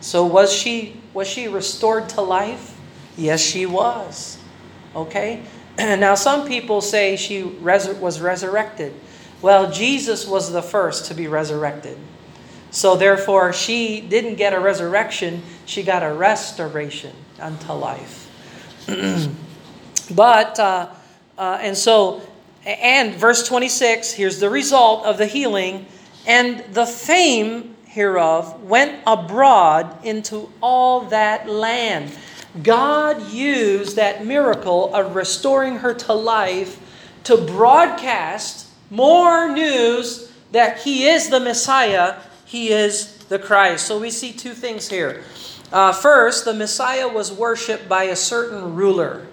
So 0.00 0.24
was 0.24 0.52
she 0.52 1.00
was 1.14 1.26
she 1.26 1.48
restored 1.48 2.08
to 2.10 2.20
life? 2.20 2.78
Yes, 3.16 3.40
she 3.40 3.66
was. 3.66 4.38
Okay? 4.94 5.42
now 6.00 6.14
some 6.14 6.46
people 6.46 6.80
say 6.80 7.16
she 7.16 7.42
res- 7.42 7.88
was 7.88 8.20
resurrected. 8.20 8.94
Well, 9.42 9.70
Jesus 9.70 10.26
was 10.26 10.52
the 10.52 10.62
first 10.62 11.06
to 11.06 11.14
be 11.14 11.28
resurrected. 11.28 11.98
So 12.70 12.96
therefore 12.96 13.52
she 13.52 14.00
didn't 14.00 14.36
get 14.36 14.52
a 14.52 14.60
resurrection, 14.60 15.42
she 15.64 15.82
got 15.82 16.02
a 16.02 16.12
restoration 16.12 17.14
unto 17.40 17.72
life. 17.72 18.22
But, 20.10 20.58
uh, 20.58 20.88
uh, 21.36 21.58
and 21.60 21.76
so, 21.76 22.22
and 22.64 23.14
verse 23.14 23.46
26, 23.46 24.12
here's 24.12 24.38
the 24.38 24.50
result 24.50 25.04
of 25.04 25.18
the 25.18 25.26
healing. 25.26 25.86
And 26.26 26.60
the 26.72 26.86
fame 26.86 27.76
hereof 27.86 28.62
went 28.62 29.00
abroad 29.06 30.04
into 30.04 30.50
all 30.60 31.02
that 31.06 31.48
land. 31.48 32.12
God 32.62 33.30
used 33.30 33.96
that 33.96 34.24
miracle 34.24 34.94
of 34.94 35.14
restoring 35.14 35.78
her 35.78 35.94
to 35.94 36.12
life 36.12 36.80
to 37.24 37.36
broadcast 37.36 38.68
more 38.90 39.52
news 39.52 40.32
that 40.52 40.78
He 40.78 41.06
is 41.06 41.28
the 41.28 41.40
Messiah, 41.40 42.16
He 42.44 42.68
is 42.68 43.16
the 43.28 43.38
Christ. 43.38 43.86
So 43.86 43.98
we 43.98 44.10
see 44.10 44.32
two 44.32 44.52
things 44.52 44.88
here. 44.88 45.22
Uh, 45.72 45.92
first, 45.92 46.44
the 46.44 46.54
Messiah 46.54 47.08
was 47.08 47.32
worshiped 47.32 47.88
by 47.88 48.04
a 48.04 48.16
certain 48.16 48.74
ruler 48.74 49.26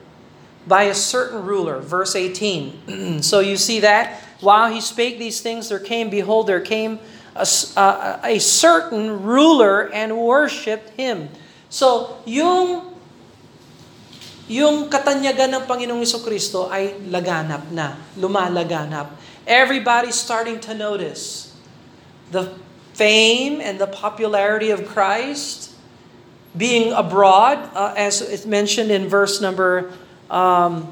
by 0.68 0.84
a 0.84 0.94
certain 0.94 1.44
ruler. 1.46 1.80
Verse 1.80 2.15
18. 2.15 3.22
so 3.22 3.39
you 3.39 3.58
see 3.58 3.82
that? 3.82 4.22
While 4.40 4.72
he 4.72 4.81
spake 4.81 5.20
these 5.20 5.42
things, 5.42 5.70
there 5.70 5.79
came, 5.79 6.09
behold, 6.09 6.48
there 6.48 6.62
came 6.62 7.00
a, 7.36 7.48
a, 7.77 8.20
a 8.24 8.40
certain 8.40 9.24
ruler 9.24 9.92
and 9.92 10.18
worshipped 10.18 10.90
him. 10.92 11.29
So, 11.70 12.22
yung 12.25 12.93
yung 14.48 14.92
katanyagan 14.92 15.56
ng 15.56 15.64
Panginoong 15.64 16.03
Kristo 16.24 16.68
ay 16.68 17.00
laganap 17.08 17.72
na, 17.72 17.96
lumalaganap. 18.20 19.16
Everybody's 19.48 20.16
starting 20.16 20.60
to 20.68 20.75
notice 20.75 21.56
the 22.32 22.51
fame 22.94 23.62
and 23.62 23.79
the 23.79 23.88
popularity 23.88 24.72
of 24.72 24.88
Christ 24.88 25.72
being 26.56 26.94
abroad, 26.94 27.58
uh, 27.74 27.94
as 27.98 28.22
it's 28.22 28.46
mentioned 28.46 28.92
in 28.92 29.10
verse 29.10 29.42
number 29.42 29.92
um, 30.29 30.92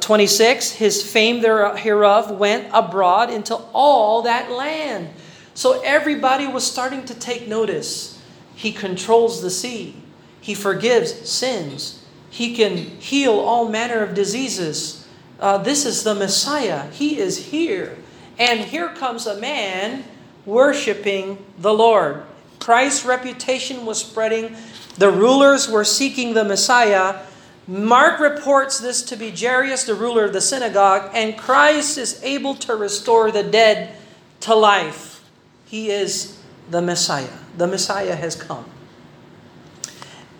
26, 0.00 0.72
his 0.72 1.02
fame 1.02 1.40
hereof 1.42 2.30
went 2.30 2.68
abroad 2.72 3.30
into 3.30 3.54
all 3.74 4.22
that 4.22 4.50
land. 4.50 5.10
So 5.54 5.82
everybody 5.82 6.46
was 6.46 6.64
starting 6.64 7.04
to 7.06 7.14
take 7.14 7.46
notice. 7.46 8.18
He 8.54 8.72
controls 8.72 9.42
the 9.42 9.50
sea. 9.50 9.96
He 10.40 10.54
forgives 10.54 11.28
sins. 11.28 12.01
He 12.32 12.56
can 12.56 12.78
heal 12.78 13.38
all 13.38 13.68
manner 13.68 14.02
of 14.02 14.14
diseases. 14.14 15.06
Uh, 15.38 15.58
this 15.58 15.84
is 15.84 16.02
the 16.02 16.14
Messiah. 16.14 16.90
He 16.90 17.18
is 17.18 17.48
here. 17.48 17.98
And 18.38 18.60
here 18.60 18.88
comes 18.88 19.26
a 19.26 19.38
man 19.38 20.04
worshiping 20.46 21.44
the 21.58 21.74
Lord. 21.74 22.22
Christ's 22.58 23.04
reputation 23.04 23.84
was 23.84 24.00
spreading. 24.00 24.56
The 24.96 25.10
rulers 25.10 25.68
were 25.68 25.84
seeking 25.84 26.32
the 26.32 26.42
Messiah. 26.42 27.20
Mark 27.66 28.18
reports 28.18 28.80
this 28.80 29.02
to 29.02 29.16
be 29.16 29.30
Jairus, 29.30 29.84
the 29.84 29.94
ruler 29.94 30.24
of 30.24 30.32
the 30.32 30.40
synagogue, 30.40 31.10
and 31.12 31.36
Christ 31.36 31.98
is 31.98 32.18
able 32.22 32.54
to 32.56 32.74
restore 32.74 33.30
the 33.30 33.42
dead 33.42 33.94
to 34.40 34.54
life. 34.54 35.22
He 35.66 35.90
is 35.90 36.40
the 36.70 36.80
Messiah. 36.80 37.28
The 37.58 37.66
Messiah 37.66 38.16
has 38.16 38.36
come. 38.36 38.64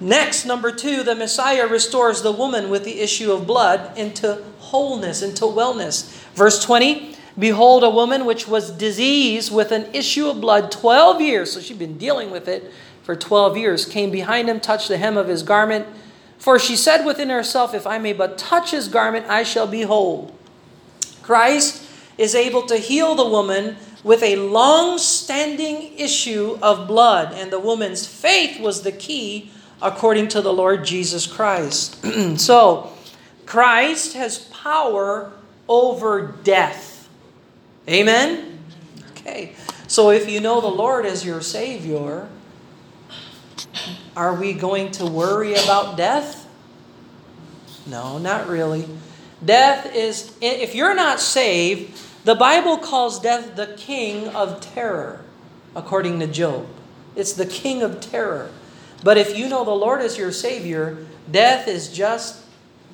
Next, 0.03 0.45
number 0.45 0.73
two, 0.73 1.03
the 1.03 1.15
Messiah 1.15 1.67
restores 1.67 2.23
the 2.23 2.33
woman 2.33 2.71
with 2.71 2.85
the 2.85 3.01
issue 3.01 3.33
of 3.33 3.47
blood 3.47 3.97
into 3.97 4.43
wholeness, 4.59 5.23
into 5.23 5.45
wellness. 5.45 6.11
Verse 6.35 6.63
20 6.63 7.17
Behold, 7.39 7.83
a 7.83 7.89
woman 7.89 8.27
which 8.27 8.47
was 8.47 8.71
diseased 8.71 9.55
with 9.55 9.73
an 9.73 9.87
issue 9.95 10.29
of 10.29 10.41
blood 10.41 10.71
12 10.71 11.23
years, 11.23 11.53
so 11.53 11.61
she'd 11.61 11.79
been 11.79 11.97
dealing 11.97 12.31
with 12.31 12.47
it 12.47 12.71
for 13.03 13.17
12 13.17 13.57
years, 13.57 13.87
came 13.87 14.11
behind 14.11 14.51
him, 14.51 14.61
touched 14.61 14.89
the 14.89 14.99
hem 14.99 15.17
of 15.17 15.29
his 15.29 15.43
garment 15.43 15.87
for 16.43 16.59
she 16.59 16.75
said 16.75 17.05
within 17.05 17.29
herself, 17.29 17.73
If 17.73 17.87
I 17.87 17.99
may 17.99 18.13
but 18.13 18.37
touch 18.37 18.73
his 18.73 18.89
garment, 18.89 19.27
I 19.29 19.45
shall 19.45 19.69
be 19.69 19.83
whole. 19.83 20.35
Christ 21.23 21.89
is 22.19 22.35
able 22.35 22.63
to 22.63 22.79
heal 22.79 23.15
the 23.15 23.29
woman 23.29 23.77
with 24.03 24.25
a 24.25 24.35
long 24.35 24.99
standing 24.99 25.97
issue 25.97 26.59
of 26.61 26.89
blood, 26.89 27.33
and 27.33 27.53
the 27.53 27.61
woman's 27.61 28.09
faith 28.09 28.59
was 28.59 28.83
the 28.83 28.91
key 28.91 29.53
according 29.83 30.29
to 30.29 30.41
the 30.41 30.53
Lord 30.53 30.85
Jesus 30.85 31.27
Christ. 31.27 32.05
so, 32.39 32.93
Christ 33.45 34.15
has 34.15 34.39
power 34.39 35.33
over 35.69 36.35
death. 36.45 37.09
Amen? 37.89 38.61
Okay. 39.11 39.55
So, 39.89 40.11
if 40.11 40.31
you 40.31 40.41
know 40.41 40.61
the 40.61 40.69
Lord 40.69 41.05
as 41.05 41.25
your 41.25 41.41
Savior, 41.41 42.29
are 44.17 44.35
we 44.35 44.53
going 44.53 44.93
to 44.93 45.07
worry 45.07 45.55
about 45.55 45.97
death? 45.97 46.49
No, 47.87 48.19
not 48.19 48.47
really. 48.47 48.89
Death 49.45 49.95
is, 49.95 50.33
if 50.41 50.75
you're 50.75 50.95
not 50.95 51.19
saved, 51.19 52.01
the 52.25 52.37
Bible 52.37 52.79
calls 52.79 53.19
death 53.19 53.57
the 53.57 53.75
king 53.77 54.29
of 54.29 54.61
terror, 54.61 55.25
according 55.75 56.21
to 56.21 56.29
Job. 56.29 56.69
It's 57.17 57.33
the 57.33 57.47
king 57.47 57.83
of 57.83 58.01
terror. 58.01 58.51
But 59.03 59.19
if 59.19 59.37
you 59.37 59.49
know 59.49 59.65
the 59.65 59.71
Lord 59.71 60.01
is 60.01 60.17
your 60.17 60.33
Savior, 60.33 61.05
death 61.31 61.67
is 61.69 61.89
just 61.89 62.45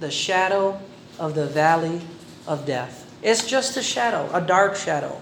the 0.01 0.11
shadow 0.11 0.81
of 1.19 1.35
the 1.35 1.47
valley 1.47 2.01
of 2.47 2.65
death. 2.65 3.05
It's 3.23 3.47
just 3.47 3.77
a 3.77 3.83
shadow, 3.83 4.31
a 4.33 4.41
dark 4.41 4.77
shadow. 4.77 5.21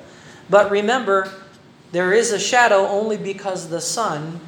But 0.48 0.70
remember, 0.70 1.32
there 1.92 2.12
is 2.12 2.30
a 2.30 2.38
shadow 2.38 2.86
only 2.86 3.16
because 3.16 3.68
the 3.68 3.80
sun 3.80 4.40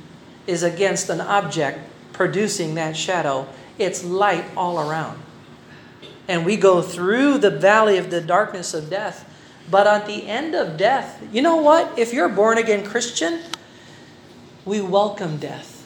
is 0.47 0.63
against 0.63 1.09
an 1.09 1.21
object 1.21 1.81
producing 2.13 2.75
that 2.75 2.97
shadow, 2.97 3.47
it's 3.79 4.05
light 4.05 4.45
all 4.57 4.79
around. 4.79 5.23
And 6.27 6.45
we 6.45 6.57
go 6.57 6.83
through 6.83 7.39
the 7.39 7.51
valley 7.51 7.97
of 7.97 8.11
the 8.11 8.21
darkness 8.21 8.75
of 8.75 8.91
death. 8.91 9.25
But 9.71 9.87
at 9.87 10.07
the 10.07 10.27
end 10.27 10.55
of 10.55 10.77
death, 10.77 11.23
you 11.33 11.43
know 11.43 11.57
what? 11.57 11.99
If 11.99 12.13
you're 12.13 12.27
a 12.27 12.35
born 12.35 12.59
again 12.59 12.85
Christian, 12.85 13.41
we 14.65 14.81
welcome 14.81 15.37
death. 15.37 15.78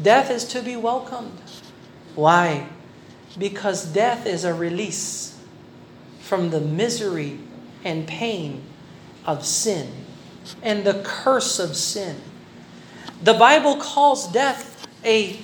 Death 0.00 0.30
is 0.30 0.44
to 0.46 0.62
be 0.62 0.76
welcomed. 0.76 1.38
Why? 2.14 2.68
Because 3.38 3.84
death 3.86 4.26
is 4.26 4.44
a 4.44 4.54
release 4.54 5.38
from 6.20 6.50
the 6.50 6.60
misery 6.60 7.38
and 7.84 8.06
pain 8.06 8.62
of 9.26 9.44
sin 9.44 9.90
and 10.62 10.84
the 10.84 11.02
curse 11.04 11.58
of 11.58 11.76
sin. 11.76 12.16
The 13.22 13.34
Bible 13.34 13.76
calls 13.76 14.30
death 14.32 14.86
a, 15.04 15.38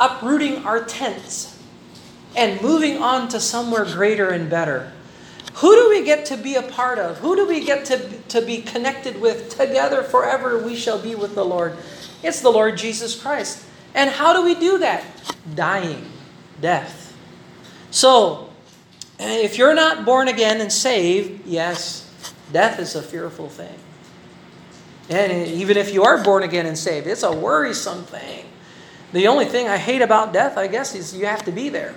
uprooting 0.00 0.64
our 0.64 0.84
tents 0.84 1.58
and 2.36 2.60
moving 2.60 2.98
on 2.98 3.28
to 3.28 3.40
somewhere 3.40 3.84
greater 3.84 4.30
and 4.30 4.48
better. 4.50 4.92
Who 5.54 5.74
do 5.74 5.88
we 5.90 6.04
get 6.04 6.24
to 6.26 6.36
be 6.36 6.54
a 6.54 6.62
part 6.62 6.98
of? 6.98 7.18
Who 7.18 7.36
do 7.36 7.46
we 7.46 7.64
get 7.64 7.84
to, 7.86 7.98
to 8.28 8.40
be 8.40 8.62
connected 8.62 9.20
with? 9.20 9.50
Together 9.50 10.02
forever 10.02 10.58
we 10.58 10.76
shall 10.76 10.98
be 10.98 11.14
with 11.14 11.34
the 11.34 11.44
Lord. 11.44 11.76
It's 12.22 12.40
the 12.40 12.50
Lord 12.50 12.76
Jesus 12.76 13.20
Christ. 13.20 13.64
And 13.94 14.10
how 14.10 14.32
do 14.32 14.42
we 14.42 14.54
do 14.54 14.78
that? 14.78 15.04
Dying, 15.54 16.06
death. 16.60 17.16
So, 17.90 18.50
eh, 19.18 19.42
if 19.42 19.58
you're 19.58 19.74
not 19.74 20.04
born 20.04 20.28
again 20.28 20.60
and 20.60 20.72
saved, 20.72 21.46
yes, 21.46 22.10
death 22.52 22.78
is 22.78 22.94
a 22.94 23.02
fearful 23.02 23.48
thing. 23.48 23.74
And 25.08 25.46
even 25.48 25.76
if 25.76 25.92
you 25.92 26.04
are 26.04 26.22
born 26.22 26.42
again 26.42 26.66
and 26.66 26.78
saved, 26.78 27.06
it's 27.06 27.22
a 27.22 27.32
worrisome 27.32 28.04
thing. 28.04 28.46
The 29.12 29.26
only 29.28 29.44
thing 29.44 29.68
I 29.68 29.76
hate 29.76 30.00
about 30.00 30.32
death, 30.32 30.56
I 30.56 30.68
guess, 30.68 30.94
is 30.94 31.14
you 31.14 31.26
have 31.26 31.44
to 31.44 31.52
be 31.52 31.68
there. 31.68 31.94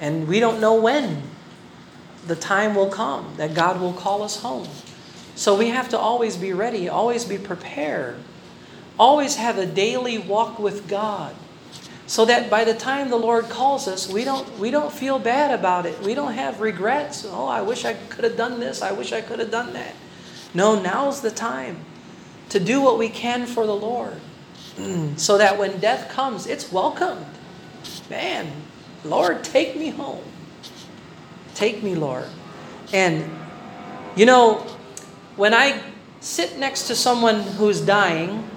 And 0.00 0.28
we 0.28 0.40
don't 0.40 0.60
know 0.60 0.74
when 0.74 1.22
the 2.26 2.36
time 2.36 2.74
will 2.74 2.90
come 2.90 3.34
that 3.36 3.54
God 3.54 3.80
will 3.80 3.94
call 3.94 4.22
us 4.22 4.42
home. 4.42 4.68
So 5.38 5.56
we 5.56 5.68
have 5.68 5.90
to 5.90 5.98
always 5.98 6.36
be 6.36 6.52
ready, 6.52 6.88
always 6.88 7.24
be 7.24 7.38
prepared, 7.38 8.16
always 8.98 9.36
have 9.36 9.56
a 9.56 9.66
daily 9.66 10.18
walk 10.18 10.58
with 10.58 10.88
God. 10.88 11.32
So 12.08 12.24
that 12.24 12.50
by 12.50 12.64
the 12.64 12.74
time 12.74 13.08
the 13.08 13.16
Lord 13.16 13.44
calls 13.44 13.86
us, 13.86 14.12
we 14.12 14.24
don't 14.24 14.58
we 14.58 14.72
don't 14.72 14.92
feel 14.92 15.20
bad 15.20 15.56
about 15.56 15.86
it. 15.86 16.00
We 16.00 16.14
don't 16.14 16.32
have 16.32 16.60
regrets. 16.60 17.24
Oh, 17.24 17.46
I 17.46 17.62
wish 17.62 17.84
I 17.84 17.94
could 17.94 18.24
have 18.24 18.36
done 18.36 18.58
this. 18.58 18.82
I 18.82 18.90
wish 18.90 19.12
I 19.12 19.20
could 19.20 19.38
have 19.38 19.52
done 19.52 19.74
that. 19.74 19.94
No, 20.54 20.82
now's 20.82 21.20
the 21.20 21.30
time 21.30 21.84
to 22.48 22.58
do 22.58 22.80
what 22.80 22.98
we 22.98 23.08
can 23.08 23.46
for 23.46 23.64
the 23.64 23.76
Lord. 23.76 24.20
So 25.16 25.38
that 25.38 25.56
when 25.56 25.78
death 25.78 26.10
comes, 26.10 26.48
it's 26.48 26.72
welcomed. 26.72 27.26
Man, 28.10 28.50
Lord, 29.04 29.44
take 29.44 29.76
me 29.76 29.90
home. 29.90 30.24
Take 31.54 31.82
me, 31.82 31.94
Lord. 31.94 32.26
And, 32.92 33.28
you 34.16 34.26
know, 34.26 34.64
when 35.38 35.54
I 35.54 35.80
sit 36.20 36.58
next 36.58 36.88
to 36.88 36.96
someone 36.96 37.40
who's 37.40 37.80
dying, 37.80 38.50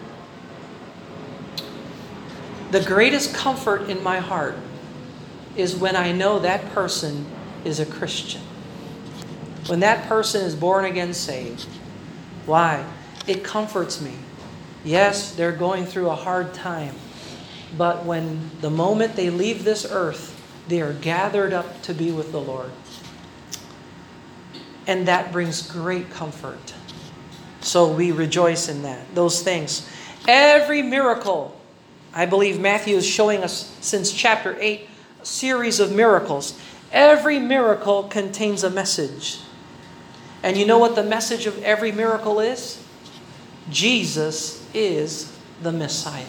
the 2.71 2.81
greatest 2.83 3.35
comfort 3.35 3.87
in 3.87 4.03
my 4.03 4.17
heart 4.17 4.55
is 5.55 5.75
when 5.75 5.95
I 5.95 6.11
know 6.11 6.39
that 6.39 6.73
person 6.73 7.27
is 7.63 7.79
a 7.79 7.85
Christian. 7.85 8.41
When 9.67 9.81
that 9.81 10.09
person 10.09 10.43
is 10.43 10.55
born 10.55 10.85
again 10.85 11.13
saved. 11.13 11.67
Why? 12.47 12.83
It 13.27 13.43
comforts 13.43 14.01
me. 14.01 14.15
Yes, 14.83 15.35
they're 15.35 15.51
going 15.51 15.85
through 15.85 16.09
a 16.09 16.15
hard 16.15 16.51
time. 16.55 16.95
But 17.77 18.05
when 18.05 18.49
the 18.61 18.71
moment 18.71 19.15
they 19.15 19.29
leave 19.29 19.63
this 19.63 19.85
earth, 19.85 20.35
they 20.67 20.81
are 20.81 20.93
gathered 20.93 21.53
up 21.53 21.83
to 21.83 21.93
be 21.93 22.11
with 22.11 22.31
the 22.31 22.41
Lord. 22.41 22.71
And 24.91 25.08
that 25.08 25.32
brings 25.32 25.71
great 25.71 26.10
comfort. 26.10 26.73
So 27.62 27.89
we 27.89 28.12
rejoice 28.12 28.67
in 28.67 28.82
that, 28.82 29.15
those 29.15 29.41
things. 29.41 29.89
Every 30.27 30.82
miracle, 30.82 31.58
I 32.13 32.25
believe 32.25 32.60
Matthew 32.60 32.97
is 32.97 33.08
showing 33.08 33.41
us 33.41 33.73
since 33.80 34.12
chapter 34.12 34.58
8, 34.60 34.89
a 35.21 35.25
series 35.25 35.80
of 35.80 35.93
miracles. 35.93 36.60
Every 36.91 37.39
miracle 37.39 38.04
contains 38.04 38.65
a 38.65 38.69
message. 38.69 39.39
And 40.43 40.58
you 40.58 40.65
know 40.65 40.77
what 40.77 40.95
the 40.95 41.04
message 41.04 41.45
of 41.45 41.63
every 41.63 41.93
miracle 41.93 42.41
is? 42.41 42.84
Jesus 43.69 44.67
is 44.73 45.34
the 45.63 45.71
Messiah. 45.71 46.25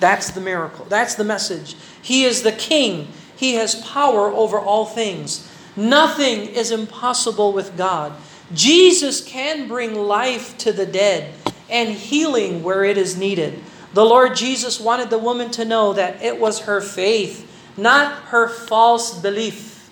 That's 0.00 0.30
the 0.30 0.40
miracle. 0.40 0.84
That's 0.86 1.14
the 1.14 1.22
message. 1.22 1.76
He 2.02 2.24
is 2.24 2.42
the 2.42 2.50
King. 2.50 3.06
He 3.36 3.54
has 3.54 3.76
power 3.76 4.32
over 4.32 4.58
all 4.58 4.84
things. 4.84 5.48
Nothing 5.76 6.46
is 6.48 6.70
impossible 6.70 7.52
with 7.52 7.76
God. 7.76 8.12
Jesus 8.52 9.22
can 9.22 9.68
bring 9.68 9.94
life 9.94 10.58
to 10.58 10.72
the 10.72 10.86
dead 10.86 11.32
and 11.68 11.90
healing 11.90 12.62
where 12.62 12.84
it 12.84 12.98
is 12.98 13.16
needed. 13.16 13.62
The 13.94 14.04
Lord 14.04 14.36
Jesus 14.36 14.80
wanted 14.80 15.10
the 15.10 15.18
woman 15.18 15.50
to 15.52 15.64
know 15.64 15.92
that 15.92 16.22
it 16.22 16.38
was 16.38 16.60
her 16.60 16.80
faith, 16.80 17.46
not 17.76 18.12
her 18.30 18.48
false 18.48 19.18
belief. 19.18 19.90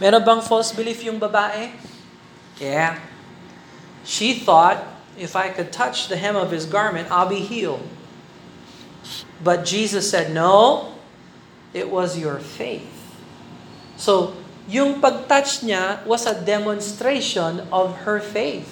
Meron 0.00 0.24
bang 0.24 0.40
false 0.40 0.72
belief 0.72 1.02
yung 1.02 1.18
babae? 1.18 1.72
Yeah. 2.60 2.98
She 4.04 4.34
thought, 4.34 4.82
if 5.18 5.34
I 5.34 5.50
could 5.50 5.72
touch 5.72 6.08
the 6.08 6.16
hem 6.16 6.36
of 6.36 6.50
his 6.50 6.66
garment, 6.66 7.10
I'll 7.10 7.28
be 7.28 7.40
healed. 7.40 7.86
But 9.42 9.64
Jesus 9.64 10.08
said, 10.08 10.32
no, 10.32 10.94
it 11.74 11.90
was 11.90 12.18
your 12.18 12.38
faith. 12.38 12.97
So, 13.98 14.38
yung 14.70 15.02
pag-touch 15.02 15.66
niya 15.66 16.06
was 16.06 16.22
a 16.24 16.38
demonstration 16.38 17.66
of 17.74 18.06
her 18.06 18.22
faith. 18.22 18.70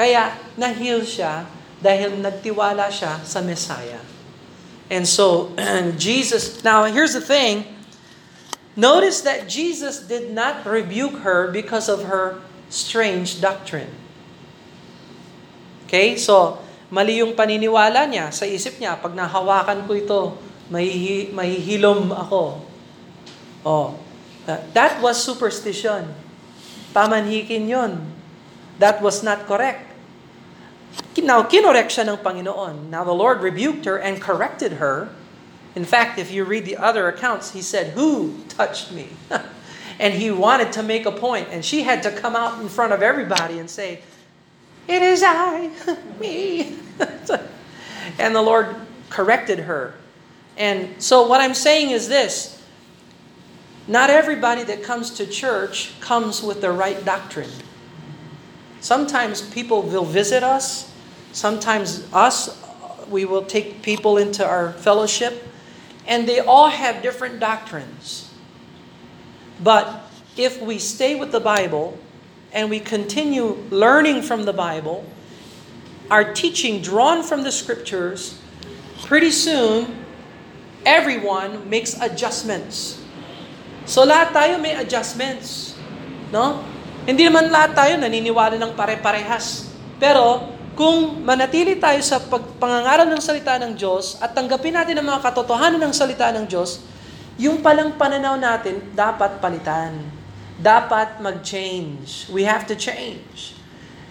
Kaya, 0.00 0.32
na-heal 0.56 1.04
siya 1.04 1.44
dahil 1.84 2.16
nagtiwala 2.16 2.88
siya 2.88 3.20
sa 3.20 3.44
Messiah. 3.44 4.00
And 4.88 5.04
so, 5.04 5.52
Jesus, 6.00 6.64
now 6.64 6.88
here's 6.88 7.12
the 7.12 7.20
thing. 7.20 7.68
Notice 8.76 9.24
that 9.24 9.48
Jesus 9.48 10.04
did 10.04 10.32
not 10.32 10.64
rebuke 10.64 11.24
her 11.24 11.48
because 11.48 11.88
of 11.88 12.08
her 12.08 12.40
strange 12.68 13.40
doctrine. 13.40 13.88
Okay, 15.86 16.18
so 16.20 16.60
mali 16.92 17.24
yung 17.24 17.32
paniniwala 17.32 18.04
niya 18.04 18.30
sa 18.34 18.44
isip 18.44 18.76
niya, 18.76 19.00
pag 19.00 19.16
nahawakan 19.16 19.86
ko 19.88 19.92
ito, 19.96 20.20
mahihi, 20.68 21.32
mahihilom 21.32 22.12
ako. 22.12 22.62
Oh, 23.66 23.96
Uh, 24.46 24.62
that 24.74 25.02
was 25.02 25.22
superstition. 25.22 26.14
Pamanhikin 26.94 27.68
yon. 27.68 28.12
That 28.78 29.02
was 29.02 29.22
not 29.22 29.46
correct. 29.46 29.92
Now, 31.18 31.42
kinorek 31.42 31.88
siya 31.88 32.06
ng 32.06 32.20
Panginoon. 32.22 32.88
Now, 32.88 33.04
the 33.04 33.16
Lord 33.16 33.40
rebuked 33.40 33.84
her 33.84 33.98
and 33.98 34.20
corrected 34.20 34.78
her. 34.78 35.08
In 35.74 35.84
fact, 35.84 36.18
if 36.18 36.30
you 36.30 36.44
read 36.44 36.64
the 36.64 36.76
other 36.76 37.08
accounts, 37.08 37.52
he 37.52 37.60
said, 37.60 37.92
Who 37.92 38.38
touched 38.48 38.92
me? 38.92 39.08
and 40.00 40.14
he 40.14 40.30
wanted 40.30 40.72
to 40.72 40.82
make 40.82 41.04
a 41.04 41.12
point, 41.12 41.48
and 41.50 41.64
she 41.64 41.82
had 41.82 42.02
to 42.04 42.10
come 42.12 42.36
out 42.36 42.60
in 42.60 42.68
front 42.68 42.92
of 42.92 43.02
everybody 43.02 43.58
and 43.58 43.68
say, 43.68 44.00
It 44.88 45.02
is 45.02 45.22
I, 45.24 45.70
me. 46.20 46.78
and 48.18 48.34
the 48.34 48.42
Lord 48.42 48.74
corrected 49.10 49.60
her. 49.60 49.94
And 50.56 51.02
so, 51.02 51.26
what 51.26 51.40
I'm 51.40 51.54
saying 51.54 51.90
is 51.90 52.08
this 52.08 52.55
not 53.88 54.10
everybody 54.10 54.64
that 54.64 54.82
comes 54.82 55.10
to 55.12 55.26
church 55.26 55.98
comes 56.00 56.42
with 56.42 56.60
the 56.60 56.72
right 56.72 57.04
doctrine. 57.04 57.50
Sometimes 58.80 59.42
people 59.42 59.82
will 59.82 60.04
visit 60.04 60.42
us, 60.42 60.92
sometimes 61.32 62.06
us, 62.12 62.62
we 63.10 63.24
will 63.24 63.44
take 63.44 63.82
people 63.82 64.16
into 64.16 64.44
our 64.44 64.72
fellowship, 64.72 65.44
and 66.06 66.28
they 66.28 66.40
all 66.40 66.68
have 66.68 67.02
different 67.02 67.40
doctrines. 67.40 68.32
But 69.62 70.02
if 70.36 70.60
we 70.60 70.78
stay 70.78 71.14
with 71.14 71.32
the 71.32 71.40
Bible 71.40 71.98
and 72.52 72.68
we 72.68 72.80
continue 72.80 73.54
learning 73.70 74.22
from 74.22 74.44
the 74.44 74.52
Bible, 74.52 75.04
our 76.10 76.32
teaching 76.32 76.82
drawn 76.82 77.22
from 77.22 77.42
the 77.42 77.52
scriptures, 77.52 78.40
pretty 79.04 79.30
soon, 79.30 80.04
everyone 80.84 81.68
makes 81.68 82.00
adjustments. 82.00 83.02
So 83.86 84.02
lahat 84.02 84.34
tayo 84.34 84.58
may 84.58 84.74
adjustments. 84.74 85.78
No? 86.34 86.60
Hindi 87.06 87.30
naman 87.30 87.54
lahat 87.54 87.78
tayo 87.78 87.94
naniniwala 88.02 88.58
ng 88.58 88.74
pare-parehas. 88.74 89.70
Pero 90.02 90.52
kung 90.74 91.22
manatili 91.22 91.78
tayo 91.78 92.02
sa 92.02 92.18
pagpangangaral 92.18 93.06
ng 93.08 93.22
salita 93.22 93.56
ng 93.62 93.78
Diyos 93.78 94.18
at 94.18 94.34
tanggapin 94.34 94.74
natin 94.74 94.98
ang 94.98 95.06
mga 95.08 95.22
katotohanan 95.22 95.80
ng 95.80 95.94
salita 95.94 96.34
ng 96.34 96.44
Diyos, 96.50 96.82
yung 97.38 97.62
palang 97.62 97.94
pananaw 97.94 98.34
natin 98.34 98.82
dapat 98.92 99.38
palitan. 99.38 100.02
Dapat 100.58 101.22
mag-change. 101.22 102.26
We 102.28 102.42
have 102.42 102.66
to 102.66 102.74
change. 102.74 103.54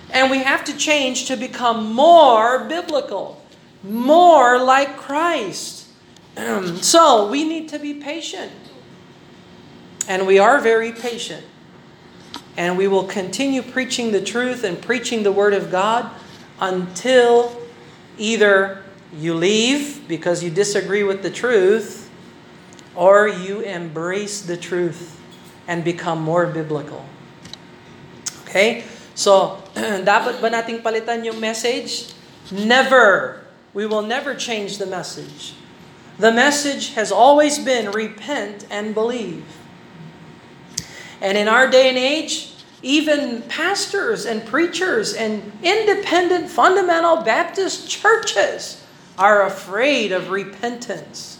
And 0.09 0.31
we 0.31 0.39
have 0.45 0.63
to 0.69 0.73
change 0.77 1.27
to 1.27 1.35
become 1.35 1.91
more 1.91 2.63
biblical, 2.63 3.41
more 3.83 4.55
like 4.61 4.95
Christ. 4.95 5.89
so, 6.81 7.27
we 7.27 7.43
need 7.43 7.67
to 7.73 7.81
be 7.81 7.97
patient. 7.97 8.64
And 10.07 10.27
we 10.27 10.39
are 10.39 10.59
very 10.59 10.91
patient. 10.91 11.45
And 12.57 12.77
we 12.77 12.87
will 12.87 13.03
continue 13.03 13.61
preaching 13.61 14.11
the 14.11 14.21
truth 14.21 14.63
and 14.63 14.81
preaching 14.81 15.23
the 15.23 15.31
Word 15.31 15.53
of 15.53 15.71
God 15.71 16.09
until 16.59 17.51
either 18.17 18.83
you 19.13 19.33
leave 19.33 20.07
because 20.07 20.43
you 20.43 20.49
disagree 20.49 21.03
with 21.03 21.21
the 21.21 21.29
truth 21.29 22.09
or 22.95 23.27
you 23.27 23.59
embrace 23.61 24.41
the 24.41 24.55
truth 24.55 25.19
and 25.67 25.83
become 25.83 26.21
more 26.21 26.47
biblical. 26.47 27.03
Okay? 28.43 28.85
So, 29.15 29.59
dapat 29.75 30.39
ba 30.39 30.47
nating 30.47 30.79
palitan 30.79 31.25
yung 31.25 31.39
message? 31.39 32.13
Never. 32.51 33.45
we 33.75 33.85
will 33.85 34.01
never 34.01 34.33
change 34.33 34.79
the 34.79 34.87
message. 34.87 35.53
The 36.17 36.31
message 36.31 36.95
has 36.95 37.11
always 37.11 37.59
been 37.59 37.91
repent 37.91 38.65
and 38.71 38.95
believe. 38.95 39.43
And 41.21 41.37
in 41.37 41.47
our 41.47 41.69
day 41.69 41.89
and 41.89 41.97
age, 41.97 42.51
even 42.81 43.41
pastors 43.43 44.25
and 44.25 44.45
preachers 44.45 45.13
and 45.13 45.51
independent 45.63 46.49
fundamental 46.49 47.17
Baptist 47.17 47.89
churches 47.89 48.83
are 49.17 49.45
afraid 49.45 50.11
of 50.11 50.29
repentance. 50.29 51.39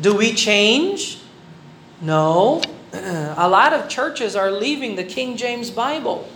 Do 0.00 0.14
we 0.14 0.34
change? 0.34 1.20
No. 2.00 2.60
A 2.92 3.48
lot 3.48 3.72
of 3.72 3.88
churches 3.88 4.36
are 4.36 4.50
leaving 4.50 4.96
the 4.96 5.04
King 5.04 5.36
James 5.36 5.70
Bible. 5.70 6.28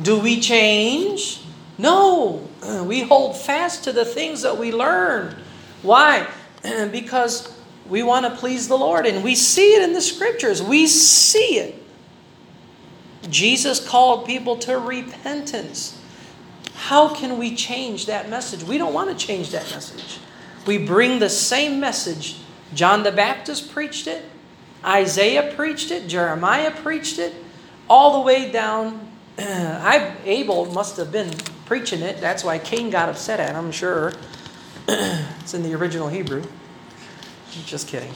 Do 0.00 0.18
we 0.18 0.40
change? 0.40 1.42
No. 1.78 2.48
We 2.84 3.02
hold 3.02 3.36
fast 3.36 3.84
to 3.84 3.92
the 3.92 4.04
things 4.04 4.42
that 4.42 4.56
we 4.56 4.72
learned. 4.72 5.36
Why? 5.82 6.26
Because 6.92 7.52
we 7.92 8.02
want 8.02 8.24
to 8.24 8.34
please 8.34 8.68
the 8.68 8.78
Lord 8.78 9.04
and 9.04 9.22
we 9.22 9.34
see 9.34 9.74
it 9.74 9.82
in 9.82 9.92
the 9.92 10.00
scriptures. 10.00 10.62
We 10.62 10.86
see 10.86 11.58
it. 11.58 11.74
Jesus 13.28 13.86
called 13.86 14.24
people 14.24 14.56
to 14.60 14.78
repentance. 14.78 16.00
How 16.74 17.14
can 17.14 17.36
we 17.36 17.54
change 17.54 18.06
that 18.06 18.30
message? 18.30 18.64
We 18.64 18.78
don't 18.78 18.94
want 18.94 19.10
to 19.10 19.26
change 19.26 19.50
that 19.50 19.70
message. 19.70 20.20
We 20.66 20.78
bring 20.78 21.18
the 21.18 21.28
same 21.28 21.80
message. 21.80 22.38
John 22.72 23.02
the 23.02 23.12
Baptist 23.12 23.70
preached 23.70 24.06
it, 24.06 24.24
Isaiah 24.82 25.52
preached 25.54 25.90
it, 25.90 26.08
Jeremiah 26.08 26.70
preached 26.70 27.18
it, 27.18 27.34
all 27.90 28.14
the 28.14 28.26
way 28.26 28.50
down. 28.50 29.06
I 29.38 30.14
Abel 30.24 30.64
must 30.72 30.96
have 30.96 31.12
been 31.12 31.30
preaching 31.66 32.00
it. 32.00 32.22
That's 32.22 32.42
why 32.42 32.58
Cain 32.58 32.88
got 32.88 33.10
upset 33.10 33.38
at 33.38 33.50
him, 33.50 33.66
I'm 33.66 33.72
sure. 33.72 34.14
it's 34.88 35.52
in 35.52 35.62
the 35.62 35.74
original 35.74 36.08
Hebrew. 36.08 36.42
Just 37.66 37.88
kidding. 37.88 38.12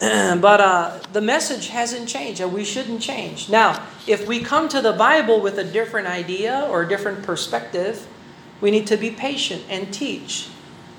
but 0.00 0.60
uh, 0.60 0.98
the 1.12 1.20
message 1.20 1.68
hasn't 1.68 2.08
changed, 2.08 2.40
and 2.40 2.52
we 2.52 2.64
shouldn't 2.64 3.02
change. 3.02 3.48
Now, 3.48 3.84
if 4.06 4.28
we 4.28 4.40
come 4.40 4.68
to 4.68 4.80
the 4.80 4.92
Bible 4.92 5.40
with 5.40 5.58
a 5.58 5.64
different 5.64 6.06
idea 6.06 6.66
or 6.70 6.82
a 6.82 6.88
different 6.88 7.24
perspective, 7.24 8.06
we 8.60 8.70
need 8.70 8.86
to 8.88 8.96
be 8.96 9.10
patient 9.10 9.64
and 9.68 9.92
teach 9.92 10.48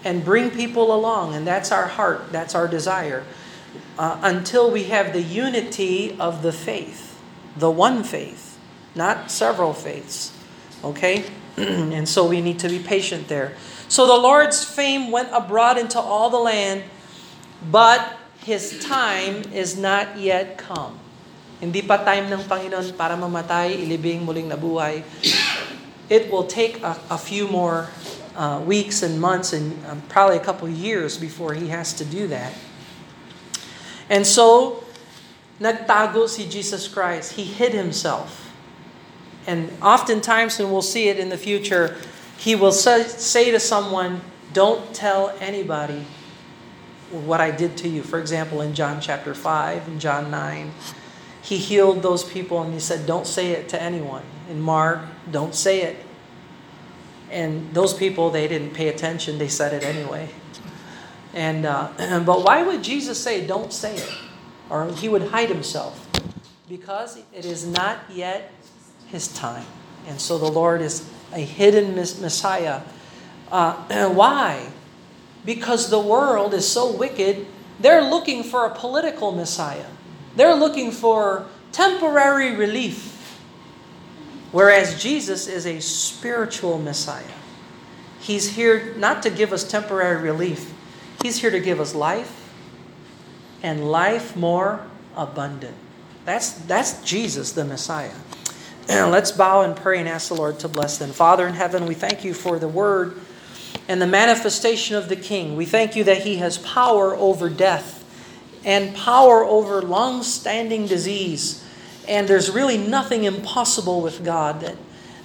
and 0.04 0.24
bring 0.24 0.50
people 0.50 0.94
along, 0.94 1.36
and 1.36 1.46
that's 1.46 1.72
our 1.72 1.88
heart, 1.88 2.32
that's 2.32 2.56
our 2.56 2.68
desire, 2.68 3.24
uh, 3.98 4.20
until 4.24 4.72
we 4.72 4.86
have 4.86 5.14
the 5.14 5.22
unity 5.22 6.18
of 6.20 6.42
the 6.42 6.52
faith, 6.52 7.20
the 7.56 7.70
one 7.70 8.04
faith, 8.04 8.58
not 8.96 9.30
several 9.30 9.74
faiths. 9.74 10.36
Okay? 10.84 11.26
and 11.58 12.08
so 12.08 12.28
we 12.28 12.42
need 12.42 12.60
to 12.60 12.70
be 12.70 12.80
patient 12.80 13.28
there. 13.28 13.56
So 13.90 14.06
the 14.06 14.16
Lord's 14.16 14.64
fame 14.64 15.10
went 15.10 15.30
abroad 15.34 15.82
into 15.82 16.00
all 16.00 16.30
the 16.30 16.38
land, 16.38 16.84
but 17.74 18.18
His 18.46 18.78
time 18.86 19.42
is 19.52 19.76
not 19.76 20.14
yet 20.16 20.62
come. 20.62 21.02
Hindi 21.60 21.82
pa 21.82 21.98
time 21.98 22.30
ng 22.30 22.46
Panginoon 22.46 22.94
para 22.94 23.18
mamatay, 23.18 23.82
ilibing 23.82 24.22
muling 24.22 24.48
nabuhay. 24.54 25.02
It 26.08 26.30
will 26.30 26.46
take 26.46 26.86
a, 26.86 27.02
a 27.10 27.18
few 27.18 27.50
more 27.50 27.90
uh, 28.38 28.62
weeks 28.62 29.02
and 29.02 29.20
months 29.20 29.54
and 29.58 29.74
um, 29.90 30.06
probably 30.08 30.38
a 30.38 30.46
couple 30.46 30.70
years 30.70 31.18
before 31.18 31.58
He 31.58 31.74
has 31.74 31.92
to 31.98 32.06
do 32.06 32.30
that. 32.30 32.54
And 34.06 34.22
so, 34.22 34.86
nagtago 35.60 36.30
si 36.30 36.46
Jesus 36.46 36.88
Christ. 36.88 37.34
He 37.34 37.44
hid 37.44 37.74
Himself. 37.74 38.54
And 39.50 39.74
oftentimes, 39.82 40.62
and 40.62 40.72
we'll 40.72 40.86
see 40.86 41.10
it 41.10 41.18
in 41.18 41.30
the 41.30 41.38
future, 41.38 41.98
He 42.40 42.56
will 42.56 42.72
say, 42.72 43.52
to 43.52 43.60
someone, 43.60 44.22
don't 44.54 44.96
tell 44.96 45.36
anybody 45.42 46.06
what 47.12 47.42
I 47.42 47.52
did 47.52 47.76
to 47.78 47.90
you. 47.90 48.02
For 48.02 48.18
example, 48.18 48.62
in 48.62 48.74
John 48.74 49.02
chapter 49.02 49.34
5 49.34 49.88
and 49.90 50.00
John 50.00 50.32
9, 50.32 50.72
he 51.42 51.58
healed 51.58 52.02
those 52.02 52.24
people 52.24 52.62
and 52.62 52.74
he 52.74 52.80
said, 52.80 53.06
Don't 53.06 53.28
say 53.28 53.52
it 53.52 53.68
to 53.70 53.82
anyone. 53.82 54.24
In 54.50 54.62
Mark, 54.62 55.02
don't 55.30 55.54
say 55.54 55.82
it. 55.82 55.98
And 57.30 57.74
those 57.74 57.94
people, 57.94 58.30
they 58.30 58.48
didn't 58.48 58.74
pay 58.74 58.88
attention, 58.88 59.38
they 59.38 59.50
said 59.50 59.74
it 59.74 59.84
anyway. 59.84 60.30
And 61.34 61.66
uh, 61.66 61.90
but 62.26 62.44
why 62.44 62.64
would 62.64 62.84
Jesus 62.84 63.22
say, 63.22 63.46
"Don't 63.46 63.72
say 63.72 63.98
it," 63.98 64.12
or 64.70 64.92
he 64.94 65.08
would 65.08 65.28
hide 65.30 65.50
himself? 65.50 66.08
Because 66.68 67.20
it 67.34 67.46
is 67.46 67.68
not 67.68 68.00
yet 68.10 68.52
his 69.10 69.28
time, 69.28 69.66
and 70.08 70.20
so 70.20 70.40
the 70.40 70.50
Lord 70.50 70.82
is 70.82 71.08
a 71.34 71.40
hidden 71.40 71.96
Messiah. 71.96 72.82
Uh, 73.52 74.10
why? 74.14 74.70
Because 75.46 75.90
the 75.90 76.00
world 76.00 76.54
is 76.54 76.68
so 76.68 76.92
wicked, 76.92 77.46
they're 77.80 78.04
looking 78.04 78.44
for 78.44 78.66
a 78.66 78.76
political 78.76 79.32
Messiah. 79.32 79.86
They're 80.36 80.56
looking 80.56 80.92
for 80.92 81.46
temporary 81.72 82.56
relief. 82.56 83.16
Whereas 84.52 85.02
Jesus 85.02 85.48
is 85.48 85.66
a 85.66 85.80
spiritual 85.80 86.80
Messiah. 86.80 87.24
He's 88.20 88.56
here 88.56 88.94
not 88.96 89.24
to 89.24 89.30
give 89.30 89.54
us 89.54 89.64
temporary 89.64 90.22
relief, 90.22 90.74
He's 91.22 91.42
here 91.42 91.52
to 91.52 91.60
give 91.60 91.80
us 91.80 91.94
life 91.94 92.36
and 93.62 93.92
life 93.92 94.36
more 94.36 94.88
abundant. 95.16 95.76
That's, 96.26 96.52
that's 96.52 97.02
Jesus, 97.04 97.52
the 97.52 97.66
Messiah. 97.66 98.14
Let's 98.90 99.32
bow 99.32 99.62
and 99.62 99.76
pray 99.76 100.00
and 100.00 100.10
ask 100.10 100.30
the 100.30 100.36
Lord 100.36 100.60
to 100.60 100.68
bless 100.68 100.98
them. 100.98 101.12
Father 101.12 101.48
in 101.48 101.54
heaven, 101.54 101.86
we 101.86 101.94
thank 101.94 102.24
you 102.24 102.34
for 102.34 102.58
the 102.58 102.68
word 102.68 103.20
and 103.88 104.02
the 104.02 104.08
manifestation 104.08 104.96
of 104.96 105.10
the 105.10 105.16
King. 105.16 105.56
We 105.56 105.66
thank 105.66 105.96
you 105.96 106.04
that 106.06 106.24
He 106.24 106.38
has 106.38 106.58
power 106.58 107.16
over 107.16 107.50
death 107.50 107.98
and 108.66 108.96
power 108.96 109.44
over 109.44 109.82
long 109.82 110.24
standing 110.24 110.88
disease. 110.88 111.64
And 112.08 112.28
there's 112.28 112.50
really 112.50 112.78
nothing 112.78 113.26
impossible 113.26 114.02
with 114.02 114.24
God. 114.24 114.62
That 114.62 114.76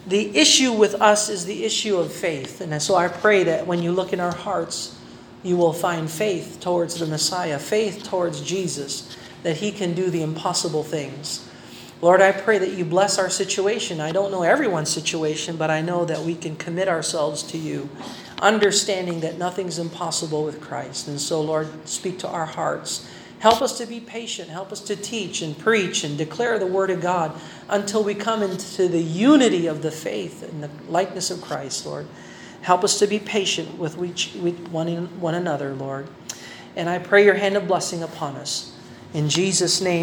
the 0.06 0.36
issue 0.36 0.72
with 0.72 0.94
us 1.00 1.30
is 1.30 1.46
the 1.46 1.64
issue 1.64 1.96
of 1.96 2.12
faith. 2.12 2.60
And 2.60 2.82
so 2.82 2.94
I 2.94 3.08
pray 3.08 3.44
that 3.44 3.66
when 3.66 3.82
you 3.82 3.92
look 3.92 4.12
in 4.12 4.20
our 4.20 4.34
hearts, 4.34 4.98
you 5.42 5.56
will 5.56 5.72
find 5.72 6.10
faith 6.10 6.58
towards 6.60 6.98
the 6.98 7.06
Messiah, 7.06 7.58
faith 7.58 8.04
towards 8.04 8.42
Jesus, 8.42 9.16
that 9.42 9.56
He 9.56 9.72
can 9.72 9.94
do 9.94 10.10
the 10.10 10.22
impossible 10.22 10.82
things. 10.82 11.48
Lord, 12.00 12.20
I 12.20 12.32
pray 12.32 12.58
that 12.58 12.72
you 12.72 12.84
bless 12.84 13.18
our 13.18 13.30
situation. 13.30 14.00
I 14.00 14.12
don't 14.12 14.30
know 14.30 14.42
everyone's 14.42 14.90
situation, 14.90 15.56
but 15.56 15.70
I 15.70 15.80
know 15.80 16.04
that 16.04 16.20
we 16.20 16.34
can 16.34 16.56
commit 16.56 16.88
ourselves 16.88 17.42
to 17.44 17.58
you, 17.58 17.88
understanding 18.40 19.20
that 19.20 19.38
nothing's 19.38 19.78
impossible 19.78 20.44
with 20.44 20.60
Christ. 20.60 21.08
And 21.08 21.20
so, 21.20 21.40
Lord, 21.40 21.88
speak 21.88 22.18
to 22.18 22.28
our 22.28 22.46
hearts. 22.46 23.08
Help 23.38 23.62
us 23.62 23.78
to 23.78 23.86
be 23.86 24.00
patient. 24.00 24.50
Help 24.50 24.72
us 24.72 24.80
to 24.80 24.96
teach 24.96 25.42
and 25.42 25.58
preach 25.58 26.04
and 26.04 26.16
declare 26.18 26.58
the 26.58 26.66
Word 26.66 26.90
of 26.90 27.00
God 27.00 27.32
until 27.68 28.02
we 28.02 28.14
come 28.14 28.42
into 28.42 28.88
the 28.88 29.02
unity 29.02 29.66
of 29.66 29.82
the 29.82 29.90
faith 29.90 30.42
and 30.42 30.62
the 30.62 30.70
likeness 30.88 31.30
of 31.30 31.40
Christ, 31.42 31.86
Lord. 31.86 32.06
Help 32.62 32.84
us 32.84 32.98
to 32.98 33.06
be 33.06 33.18
patient 33.18 33.78
with, 33.78 34.02
each, 34.02 34.34
with 34.34 34.68
one, 34.68 35.20
one 35.20 35.34
another, 35.34 35.74
Lord. 35.74 36.08
And 36.76 36.88
I 36.88 36.98
pray 36.98 37.24
your 37.24 37.34
hand 37.34 37.56
of 37.56 37.68
blessing 37.68 38.02
upon 38.02 38.36
us. 38.36 38.74
In 39.12 39.28
Jesus' 39.28 39.80
name. 39.80 40.02